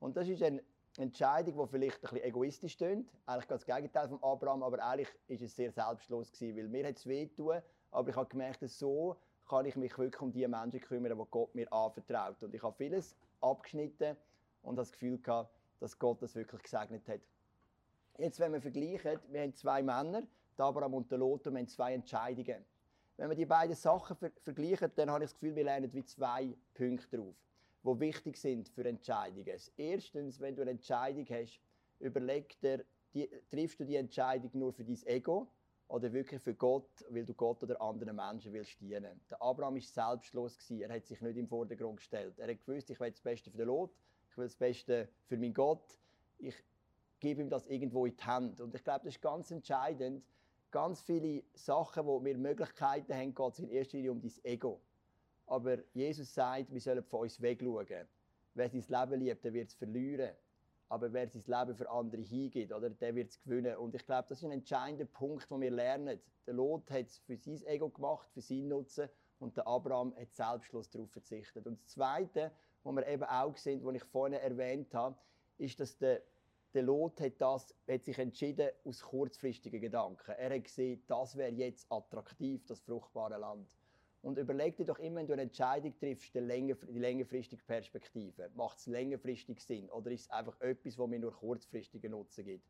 Und 0.00 0.16
das 0.16 0.28
ist 0.28 0.42
eine 0.42 0.60
Entscheidung, 0.98 1.56
die 1.56 1.70
vielleicht 1.70 1.98
ein 1.98 2.00
bisschen 2.00 2.24
egoistisch 2.24 2.76
klingt. 2.76 3.12
Eigentlich 3.26 3.46
ganz 3.46 3.64
das 3.64 3.76
Gegenteil 3.76 4.08
von 4.08 4.20
Abraham, 4.24 4.64
aber 4.64 4.84
eigentlich 4.84 5.08
ist 5.28 5.42
es 5.42 5.54
sehr 5.54 5.70
selbstlos 5.70 6.32
gewesen, 6.32 6.56
weil 6.56 6.68
mir 6.68 6.88
hat 6.88 6.96
es 6.96 7.06
wehtun, 7.06 7.62
aber 7.92 8.10
ich 8.10 8.16
habe 8.16 8.28
gemerkt, 8.28 8.60
dass 8.60 8.76
so 8.76 9.16
kann 9.50 9.66
ich 9.66 9.76
mich 9.76 9.98
wirklich 9.98 10.22
um 10.22 10.32
die 10.32 10.46
Menschen 10.46 10.80
kümmern, 10.80 11.18
die 11.18 11.24
Gott 11.30 11.54
mir 11.54 11.70
anvertraut. 11.72 12.40
Und 12.42 12.54
ich 12.54 12.62
habe 12.62 12.76
vieles 12.76 13.16
abgeschnitten 13.40 14.16
und 14.62 14.76
das 14.76 14.92
Gefühl 14.92 15.18
gehabt, 15.18 15.50
dass 15.80 15.98
Gott 15.98 16.22
das 16.22 16.36
wirklich 16.36 16.62
gesegnet 16.62 17.08
hat. 17.08 17.20
Jetzt, 18.18 18.38
wenn 18.38 18.52
wir 18.52 18.60
vergleichen, 18.60 19.18
wir 19.28 19.40
haben 19.40 19.54
zwei 19.54 19.82
Männer, 19.82 20.22
Abraham 20.56 20.94
und 20.94 21.10
Lot, 21.10 21.46
und 21.46 21.54
wir 21.54 21.60
haben 21.60 21.68
zwei 21.68 21.94
Entscheidungen. 21.94 22.64
Wenn 23.16 23.28
wir 23.28 23.36
die 23.36 23.46
beiden 23.46 23.74
Sachen 23.74 24.16
ver 24.16 24.30
vergleichen, 24.42 24.92
dann 24.94 25.10
habe 25.10 25.24
ich 25.24 25.30
das 25.30 25.34
Gefühl, 25.40 25.56
wir 25.56 25.64
lernen 25.64 25.92
wie 25.92 26.04
zwei 26.04 26.54
Punkte 26.74 27.16
drauf 27.16 27.34
die 27.82 28.00
wichtig 28.00 28.36
sind 28.36 28.68
für 28.68 28.84
Entscheidungen. 28.84 29.58
Erstens, 29.76 30.38
wenn 30.38 30.54
du 30.54 30.62
eine 30.62 30.72
Entscheidung 30.72 31.26
hast, 31.30 31.60
überleg 31.98 32.60
dir, 32.60 32.84
die, 33.14 33.28
triffst 33.50 33.80
du 33.80 33.84
die 33.84 33.96
Entscheidung 33.96 34.50
nur 34.52 34.72
für 34.72 34.84
dein 34.84 34.98
Ego 35.06 35.48
oder 35.90 36.12
wirklich 36.12 36.40
für 36.40 36.54
Gott, 36.54 37.04
weil 37.08 37.24
du 37.24 37.34
Gott 37.34 37.62
oder 37.64 37.80
anderen 37.80 38.14
Menschen 38.14 38.52
willst 38.52 38.80
dienen. 38.80 39.20
Der 39.28 39.42
Abraham 39.42 39.74
war 39.74 39.80
selbstlos. 39.80 40.56
Er 40.70 40.88
hat 40.88 41.04
sich 41.04 41.20
nicht 41.20 41.36
im 41.36 41.48
Vordergrund 41.48 41.96
gestellt. 41.96 42.38
Er 42.38 42.48
hat 42.48 42.64
gewusst, 42.64 42.90
ich 42.90 43.00
will 43.00 43.10
das 43.10 43.20
Beste 43.20 43.50
für 43.50 43.58
den 43.58 43.66
Lot, 43.66 43.90
ich 44.30 44.38
will 44.38 44.46
das 44.46 44.54
Beste 44.54 45.08
für 45.26 45.36
meinen 45.36 45.52
Gott. 45.52 45.98
Ich 46.38 46.54
gebe 47.18 47.42
ihm 47.42 47.50
das 47.50 47.66
irgendwo 47.66 48.06
in 48.06 48.16
die 48.16 48.22
Hand. 48.22 48.60
Und 48.60 48.74
ich 48.74 48.84
glaube, 48.84 49.00
das 49.04 49.16
ist 49.16 49.20
ganz 49.20 49.50
entscheidend. 49.50 50.24
Ganz 50.70 51.02
viele 51.02 51.42
Sachen, 51.54 52.06
wo 52.06 52.24
wir 52.24 52.38
Möglichkeiten 52.38 53.12
haben, 53.12 53.34
geht 53.34 53.52
es 53.52 53.58
in 53.58 53.68
erster 53.68 53.96
Linie 53.96 54.12
um 54.12 54.20
dein 54.20 54.32
Ego. 54.44 54.80
Aber 55.46 55.78
Jesus 55.92 56.32
sagt, 56.32 56.72
wir 56.72 56.80
sollen 56.80 57.02
von 57.02 57.22
uns 57.22 57.42
wegschauen. 57.42 58.06
Wer 58.54 58.68
sein 58.68 58.84
Leben 58.86 59.20
liebt, 59.20 59.44
der 59.44 59.52
wird 59.52 59.68
es 59.68 59.74
verlieren. 59.74 60.30
Aber 60.90 61.12
wer 61.12 61.28
sein 61.28 61.42
Leben 61.46 61.76
für 61.76 61.88
andere 61.88 62.20
hingibt, 62.20 62.72
oder, 62.72 62.90
der 62.90 63.14
wird 63.14 63.30
es 63.30 63.40
gewinnen. 63.40 63.76
Und 63.76 63.94
ich 63.94 64.04
glaube, 64.04 64.26
das 64.28 64.38
ist 64.38 64.44
ein 64.44 64.50
entscheidender 64.50 65.04
Punkt, 65.06 65.48
den 65.50 65.60
wir 65.60 65.70
lernen. 65.70 66.20
Der 66.46 66.54
Lot 66.54 66.90
hat 66.90 67.06
es 67.06 67.18
für 67.18 67.36
sein 67.36 67.62
Ego 67.66 67.88
gemacht, 67.88 68.28
für 68.32 68.40
seinen 68.40 68.68
Nutzen. 68.68 69.08
Und 69.38 69.56
der 69.56 69.66
Abraham 69.66 70.14
hat 70.16 70.34
Selbstschluss 70.34 70.90
darauf 70.90 71.10
verzichtet. 71.10 71.66
Und 71.66 71.80
das 71.80 71.86
Zweite, 71.86 72.50
was 72.82 72.94
wir 72.96 73.06
eben 73.06 73.22
auch 73.22 73.56
sehen, 73.56 73.84
was 73.84 73.94
ich 73.94 74.04
vorhin 74.04 74.38
erwähnt 74.38 74.92
habe, 74.92 75.16
ist, 75.58 75.78
dass 75.78 75.96
der 75.96 76.22
der 76.74 76.82
Lot 76.82 77.20
hat, 77.20 77.40
das, 77.40 77.74
hat 77.88 78.04
sich 78.04 78.18
entschieden 78.18 78.70
aus 78.84 79.02
kurzfristigen 79.02 79.80
Gedanken. 79.80 80.30
Er 80.32 80.54
hat 80.54 80.64
gesehen, 80.64 81.02
das 81.08 81.36
wäre 81.36 81.50
jetzt 81.50 81.90
attraktiv, 81.90 82.64
das 82.66 82.80
fruchtbare 82.80 83.38
Land. 83.38 83.68
Und 84.22 84.36
überleg 84.36 84.76
dir 84.76 84.84
doch 84.84 84.98
immer, 84.98 85.20
wenn 85.20 85.26
du 85.26 85.32
eine 85.32 85.42
Entscheidung 85.42 85.98
triffst, 85.98 86.34
die, 86.34 86.40
längerfristige 86.40 87.62
Perspektive. 87.62 88.50
Macht 88.54 88.78
es 88.78 88.86
längerfristig 88.86 89.60
Sinn 89.60 89.88
oder 89.90 90.10
ist 90.10 90.22
es 90.22 90.30
einfach 90.30 90.60
etwas, 90.60 90.96
das 90.96 91.06
mir 91.06 91.18
nur 91.18 91.32
kurzfristigen 91.32 92.10
Nutzen 92.10 92.44
gibt? 92.44 92.68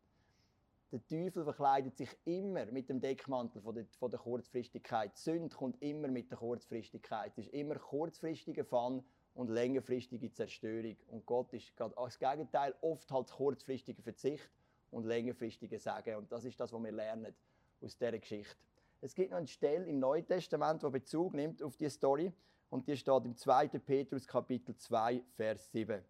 Der 0.91 1.05
Teufel 1.07 1.43
verkleidet 1.43 1.97
sich 1.97 2.09
immer 2.25 2.65
mit 2.65 2.89
dem 2.89 2.99
Deckmantel 2.99 3.61
von 3.61 3.75
der, 3.75 3.85
von 3.97 4.11
der 4.11 4.19
Kurzfristigkeit. 4.19 5.11
Die 5.15 5.21
Sünde 5.21 5.55
kommt 5.55 5.81
immer 5.81 6.09
mit 6.09 6.29
der 6.29 6.37
Kurzfristigkeit. 6.37 7.31
Es 7.37 7.45
ist 7.45 7.53
immer 7.53 7.75
kurzfristiger 7.75 8.65
Fun 8.65 9.03
und 9.33 9.49
längerfristige 9.49 10.31
Zerstörung. 10.31 10.97
Und 11.07 11.25
Gott 11.25 11.53
ist 11.53 11.75
gerade 11.77 11.95
das 11.95 12.19
Gegenteil, 12.19 12.75
oft 12.81 13.09
halt 13.09 13.29
kurzfristiger 13.29 14.03
Verzicht 14.03 14.49
und 14.89 15.05
längerfristiger 15.05 15.79
Sagen. 15.79 16.15
Und 16.17 16.31
das 16.31 16.43
ist 16.43 16.59
das, 16.59 16.73
was 16.73 16.83
wir 16.83 16.91
lernen 16.91 17.33
aus 17.81 17.97
dieser 17.97 18.19
Geschichte. 18.19 18.57
Es 19.03 19.15
gibt 19.15 19.31
noch 19.31 19.39
eine 19.39 19.47
Stelle 19.47 19.85
im 19.85 19.97
Neuen 19.97 20.27
Testament, 20.27 20.83
die 20.83 20.89
Bezug 20.91 21.33
nimmt 21.33 21.63
auf 21.63 21.75
diese 21.75 21.89
Story. 21.89 22.31
Und 22.69 22.87
die 22.87 22.95
steht 22.95 23.25
im 23.25 23.35
2. 23.35 23.67
Petrus 23.67 24.27
Kapitel 24.27 24.75
2, 24.75 25.23
Vers 25.35 25.71
7. 25.71 26.01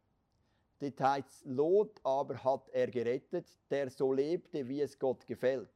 Dort 0.80 0.99
heißt 0.99 1.45
Lot 1.45 2.01
aber 2.04 2.43
hat 2.43 2.67
er 2.69 2.88
gerettet, 2.88 3.47
der 3.69 3.89
so 3.89 4.12
lebte, 4.12 4.67
wie 4.67 4.82
es 4.82 4.99
Gott 4.99 5.25
gefällt. 5.25 5.69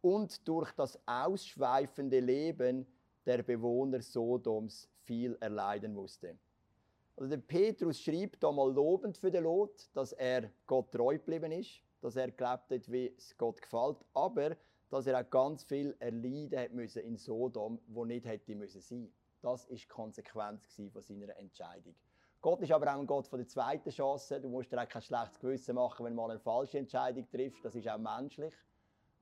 Und 0.00 0.46
durch 0.48 0.72
das 0.72 0.98
ausschweifende 1.06 2.18
Leben 2.18 2.86
der 3.24 3.42
Bewohner 3.42 4.02
Sodoms 4.02 4.88
viel 5.04 5.36
erleiden 5.40 5.94
musste. 5.94 6.36
Also 7.16 7.30
der 7.30 7.38
Petrus 7.38 8.00
schreibt 8.00 8.42
da 8.42 8.50
mal 8.50 8.72
lobend 8.72 9.16
für 9.16 9.30
den 9.30 9.44
Lot, 9.44 9.88
dass 9.94 10.12
er 10.12 10.50
Gott 10.66 10.90
treu 10.90 11.18
geblieben 11.18 11.52
ist, 11.52 11.80
dass 12.00 12.16
er 12.16 12.30
gelebt 12.32 12.70
hat, 12.70 12.90
wie 12.90 13.14
es 13.16 13.36
Gott 13.38 13.62
gefällt, 13.62 13.98
aber 14.12 14.56
dass 14.96 15.06
er 15.06 15.20
auch 15.20 15.30
ganz 15.30 15.62
viel 15.62 15.94
erleiden 15.98 16.58
hat 16.58 16.72
müssen 16.72 17.02
in 17.02 17.18
Sodom, 17.18 17.78
wo 17.88 18.06
nicht 18.06 18.24
hätte 18.24 18.54
müssen 18.54 18.80
sein. 18.80 19.12
Das 19.42 19.66
ist 19.66 19.84
die 19.84 19.88
Konsequenz 19.88 20.74
von 20.74 21.02
seiner 21.02 21.36
Entscheidung. 21.36 21.94
Gott 22.40 22.62
ist 22.62 22.72
aber 22.72 22.94
auch 22.94 22.98
ein 22.98 23.06
Gott 23.06 23.26
von 23.26 23.38
der 23.38 23.46
zweiten 23.46 23.90
Chance. 23.90 24.40
Du 24.40 24.48
musst 24.48 24.72
dir 24.72 24.80
auch 24.80 24.88
kein 24.88 25.02
schlechtes 25.02 25.38
Gewissen 25.38 25.74
machen, 25.74 26.06
wenn 26.06 26.14
du 26.14 26.22
mal 26.22 26.30
eine 26.30 26.40
falsche 26.40 26.78
Entscheidung 26.78 27.28
triffst. 27.28 27.62
Das 27.62 27.74
ist 27.74 27.86
auch 27.86 27.98
menschlich. 27.98 28.54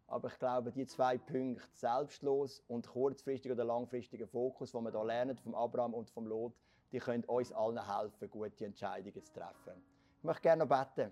Aber 0.07 0.29
ich 0.29 0.39
glaube, 0.39 0.71
die 0.71 0.87
zwei 0.87 1.19
Punkte, 1.19 1.67
selbstlos 1.73 2.63
und 2.69 2.87
kurzfristiger 2.87 3.55
oder 3.55 3.65
langfristiger 3.65 4.29
Fokus, 4.29 4.71
die 4.71 4.79
wir 4.79 4.93
hier 4.93 5.05
lernen, 5.05 5.37
vom 5.39 5.57
Abraham 5.57 5.95
und 5.95 6.09
vom 6.09 6.27
Lot, 6.27 6.55
die 6.93 6.99
können 7.01 7.25
uns 7.25 7.51
allen 7.51 7.85
helfen, 7.85 8.31
gute 8.31 8.65
Entscheidungen 8.65 9.25
zu 9.25 9.33
treffen. 9.33 9.83
Ich 10.19 10.25
möchte 10.25 10.43
gerne 10.43 10.65
noch 10.65 10.69
beten. 10.69 11.11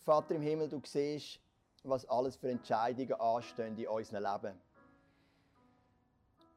Vater 0.00 0.34
im 0.34 0.42
Himmel, 0.42 0.68
du 0.68 0.80
siehst, 0.84 1.40
was 1.84 2.06
alles 2.06 2.36
für 2.36 2.50
Entscheidungen 2.50 3.12
anstehen 3.14 3.76
in 3.76 3.88
unserem 3.88 4.22
Leben. 4.22 4.60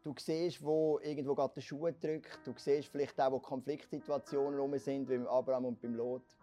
Du 0.04 0.14
siehst, 0.20 0.64
wo 0.64 1.00
irgendwo 1.00 1.34
gerade 1.34 1.56
der 1.56 1.62
Schuh 1.62 1.90
drückt. 1.90 2.46
Du 2.46 2.54
siehst 2.56 2.90
vielleicht 2.90 3.20
auch, 3.20 3.32
wo 3.32 3.40
Konfliktsituationen 3.40 4.60
rum 4.60 4.78
sind, 4.78 5.10
wie 5.10 5.18
beim 5.18 5.28
Abraham 5.28 5.66
und 5.66 5.82
beim 5.82 5.96
Lot. 5.96 6.38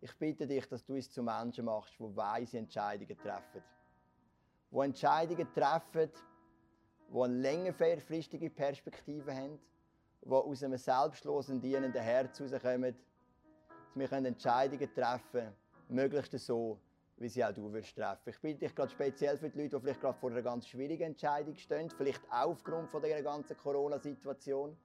Ich 0.00 0.12
bitte 0.18 0.48
dich, 0.48 0.66
dass 0.66 0.84
du 0.84 0.96
es 0.96 1.08
zu 1.08 1.22
Menschen 1.22 1.64
machst, 1.64 1.94
die 1.96 2.16
weise 2.16 2.58
Entscheidungen 2.58 3.16
treffen. 3.16 3.62
Die 4.72 4.78
Entscheidungen 4.78 5.46
treffen, 5.54 6.10
die 7.08 7.20
eine 7.20 7.34
längerfristige 7.34 8.50
Perspektive 8.50 9.32
haben, 9.32 9.60
die 10.22 10.28
aus 10.28 10.64
einem 10.64 10.78
selbstlosen, 10.78 11.60
dienenden 11.60 12.02
Herz 12.02 12.40
herauskommen, 12.40 12.96
dass 13.94 14.10
wir 14.10 14.26
Entscheidungen 14.26 14.92
treffen 14.92 15.30
können, 15.30 15.54
möglichst 15.88 16.36
so, 16.40 16.80
wie 17.22 17.28
sie 17.28 17.44
auch 17.44 17.52
du 17.52 17.72
wirst 17.72 17.96
treffen. 17.96 18.28
Ich 18.28 18.40
bitte 18.40 18.60
dich 18.60 18.74
gerade 18.74 18.90
speziell 18.90 19.38
für 19.38 19.48
die 19.48 19.62
Leute, 19.62 19.76
die 19.76 19.82
vielleicht 19.82 20.00
gerade 20.00 20.18
vor 20.18 20.30
einer 20.30 20.42
ganz 20.42 20.66
schwierigen 20.66 21.04
Entscheidung 21.04 21.54
stehen, 21.56 21.88
vielleicht 21.90 22.24
auch 22.30 22.50
aufgrund 22.50 22.90
von 22.90 23.00
der 23.00 23.22
ganzen 23.22 23.56
Corona-Situation, 23.56 24.76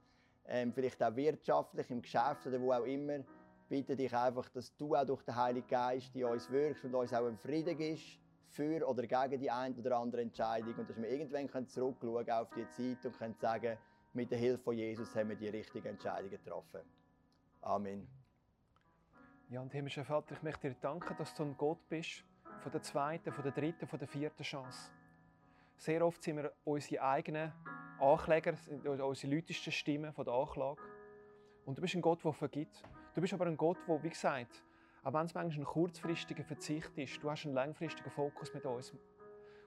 ähm, 0.45 0.71
vielleicht 0.71 1.01
auch 1.03 1.15
wirtschaftlich, 1.15 1.89
im 1.89 2.01
Geschäft 2.01 2.45
oder 2.45 2.61
wo 2.61 2.71
auch 2.71 2.85
immer, 2.85 3.19
bitte 3.67 3.95
dich 3.95 4.15
einfach, 4.15 4.47
dass 4.49 4.75
du 4.77 4.95
auch 4.95 5.05
durch 5.05 5.23
den 5.23 5.35
Heiligen 5.35 5.67
Geist 5.67 6.15
in 6.15 6.25
uns 6.25 6.49
wirkst 6.49 6.85
und 6.85 6.95
uns 6.95 7.13
auch 7.13 7.25
ein 7.25 7.37
Frieden 7.37 7.77
gibst 7.77 8.19
für 8.49 8.87
oder 8.87 9.05
gegen 9.05 9.41
die 9.41 9.51
eine 9.51 9.75
oder 9.75 9.97
andere 9.97 10.21
Entscheidung 10.21 10.75
und 10.75 10.89
dass 10.89 10.97
wir 10.97 11.09
irgendwann 11.09 11.67
zurückschauen 11.67 12.29
auf 12.29 12.49
die 12.55 12.69
Zeit 12.69 13.05
und 13.05 13.17
können 13.17 13.35
sagen, 13.35 13.77
mit 14.13 14.31
der 14.31 14.37
Hilfe 14.37 14.63
von 14.63 14.77
Jesus 14.77 15.13
haben 15.15 15.29
wir 15.29 15.35
die 15.35 15.49
richtigen 15.49 15.87
Entscheidungen 15.87 16.31
getroffen. 16.31 16.81
Amen. 17.61 18.07
Ja, 19.49 19.61
und 19.61 19.71
himmlischer 19.71 20.03
Vater, 20.03 20.35
ich 20.35 20.43
möchte 20.43 20.69
dir 20.69 20.75
danken, 20.81 21.15
dass 21.17 21.33
du 21.33 21.43
ein 21.43 21.55
Gott 21.57 21.79
bist, 21.87 22.25
von 22.67 22.71
der 22.73 22.81
zweiten, 22.81 23.31
von 23.31 23.43
der 23.45 23.53
dritten, 23.53 23.87
von 23.87 23.97
der 23.97 24.09
vierten 24.09 24.43
Chance. 24.43 24.91
Sehr 25.77 26.05
oft 26.05 26.21
sind 26.21 26.35
wir 26.35 26.51
unsere 26.65 27.01
eigenen 27.01 27.53
Ankläger, 27.97 28.55
unsere 28.83 29.33
lautesten 29.33 29.71
Stimmen 29.71 30.11
von 30.11 30.25
der 30.25 30.33
Anklage. 30.33 30.81
Und 31.65 31.77
du 31.77 31.81
bist 31.81 31.95
ein 31.95 32.01
Gott, 32.01 32.25
der 32.25 32.33
vergibt. 32.33 32.83
Du 33.13 33.21
bist 33.21 33.33
aber 33.33 33.45
ein 33.45 33.55
Gott, 33.55 33.77
der, 33.87 34.03
wie 34.03 34.09
gesagt, 34.09 34.65
auch 35.01 35.13
wenn 35.13 35.25
es 35.25 35.33
manchmal 35.33 35.65
ein 35.65 35.69
kurzfristiger 35.69 36.43
Verzicht 36.43 36.91
ist, 36.97 37.23
du 37.23 37.31
hast 37.31 37.45
einen 37.45 37.53
langfristigen 37.53 38.11
Fokus 38.11 38.53
mit 38.53 38.65
uns. 38.65 38.93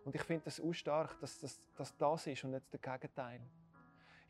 Und 0.05 0.15
ich 0.15 0.23
finde 0.23 0.45
das 0.45 0.61
auch 0.61 0.75
stark, 0.75 1.19
dass 1.21 1.41
das, 1.41 1.59
dass 1.77 1.97
das 1.97 2.27
ist 2.27 2.45
und 2.45 2.51
nicht 2.51 2.71
der 2.71 2.81
Gegenteil. 2.81 3.41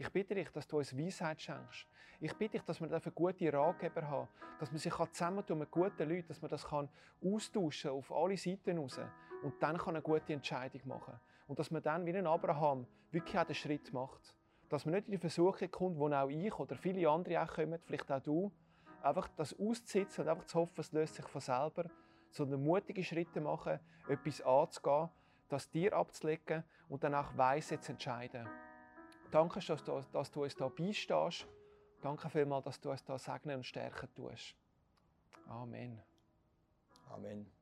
Ich 0.01 0.09
bitte 0.09 0.35
dich, 0.35 0.49
dass 0.49 0.67
du 0.67 0.79
uns 0.79 0.97
Weisheit 0.97 1.43
schenkst. 1.43 1.87
Ich 2.21 2.33
bitte 2.33 2.53
dich, 2.53 2.63
dass 2.63 2.81
wir 2.81 2.89
dafür 2.89 3.13
gute 3.13 3.53
Ratgeber 3.53 4.09
haben, 4.09 4.29
dass 4.59 4.71
man 4.71 4.79
sich 4.79 4.95
zusammentun 4.95 5.59
mit 5.59 5.71
guten 5.71 6.09
Leuten, 6.09 6.27
dass 6.27 6.41
man 6.41 6.51
das 6.51 6.67
kann 6.67 6.89
austauschen 7.23 7.91
auf 7.91 8.11
alle 8.11 8.39
Seiten 8.39 8.79
raus 8.79 8.99
und 9.43 9.63
dann 9.63 9.77
kann 9.77 9.97
eine 9.97 10.03
gute 10.03 10.33
Entscheidung 10.33 10.81
machen. 10.87 11.21
Und 11.49 11.59
dass 11.59 11.71
man 11.71 11.83
dann 11.83 12.07
wie 12.07 12.17
ein 12.17 12.27
Abraham 12.27 12.87
wirklich 13.11 13.39
auch 13.39 13.45
den 13.45 13.55
Schritt 13.55 13.93
macht. 13.93 14.35
Dass 14.71 14.87
man 14.87 14.95
nicht 14.95 15.09
in 15.09 15.13
die 15.13 15.19
Versuche 15.19 15.69
kommt, 15.69 15.99
wo 15.99 16.09
auch 16.09 16.31
ich 16.31 16.59
oder 16.59 16.77
viele 16.77 17.07
andere 17.07 17.43
auch 17.43 17.53
kommen, 17.53 17.79
vielleicht 17.85 18.11
auch 18.11 18.23
du, 18.23 18.51
einfach 19.03 19.29
das 19.37 19.53
auszusitzen 19.53 20.25
und 20.25 20.31
einfach 20.31 20.47
zu 20.47 20.61
hoffen, 20.61 20.81
es 20.81 20.93
löst 20.93 21.17
sich 21.17 21.29
von 21.29 21.43
selber, 21.43 21.91
sondern 22.31 22.65
mutige 22.65 23.05
Schritte 23.05 23.43
machen, 23.43 23.79
etwas 24.09 24.41
anzugehen, 24.41 25.11
das 25.51 25.69
dir 25.69 25.93
abzulegen 25.93 26.65
und 26.89 27.05
dann 27.05 27.15
auch 27.15 27.37
weise 27.37 27.79
zu 27.79 27.93
entscheiden. 27.93 28.49
Danke, 29.31 29.61
dass 29.61 29.85
du, 29.85 30.05
dass 30.12 30.31
du 30.31 30.43
uns 30.43 30.57
hier 30.57 30.69
beistehst. 30.69 31.47
Danke 32.03 32.29
vielmals, 32.31 32.64
dass 32.64 32.81
du 32.81 32.90
uns 32.90 33.05
hier 33.07 33.19
segnen 33.19 33.57
und 33.57 33.64
stärken 33.64 34.09
tust. 34.14 34.55
Amen. 35.49 36.03
Amen. 37.11 37.60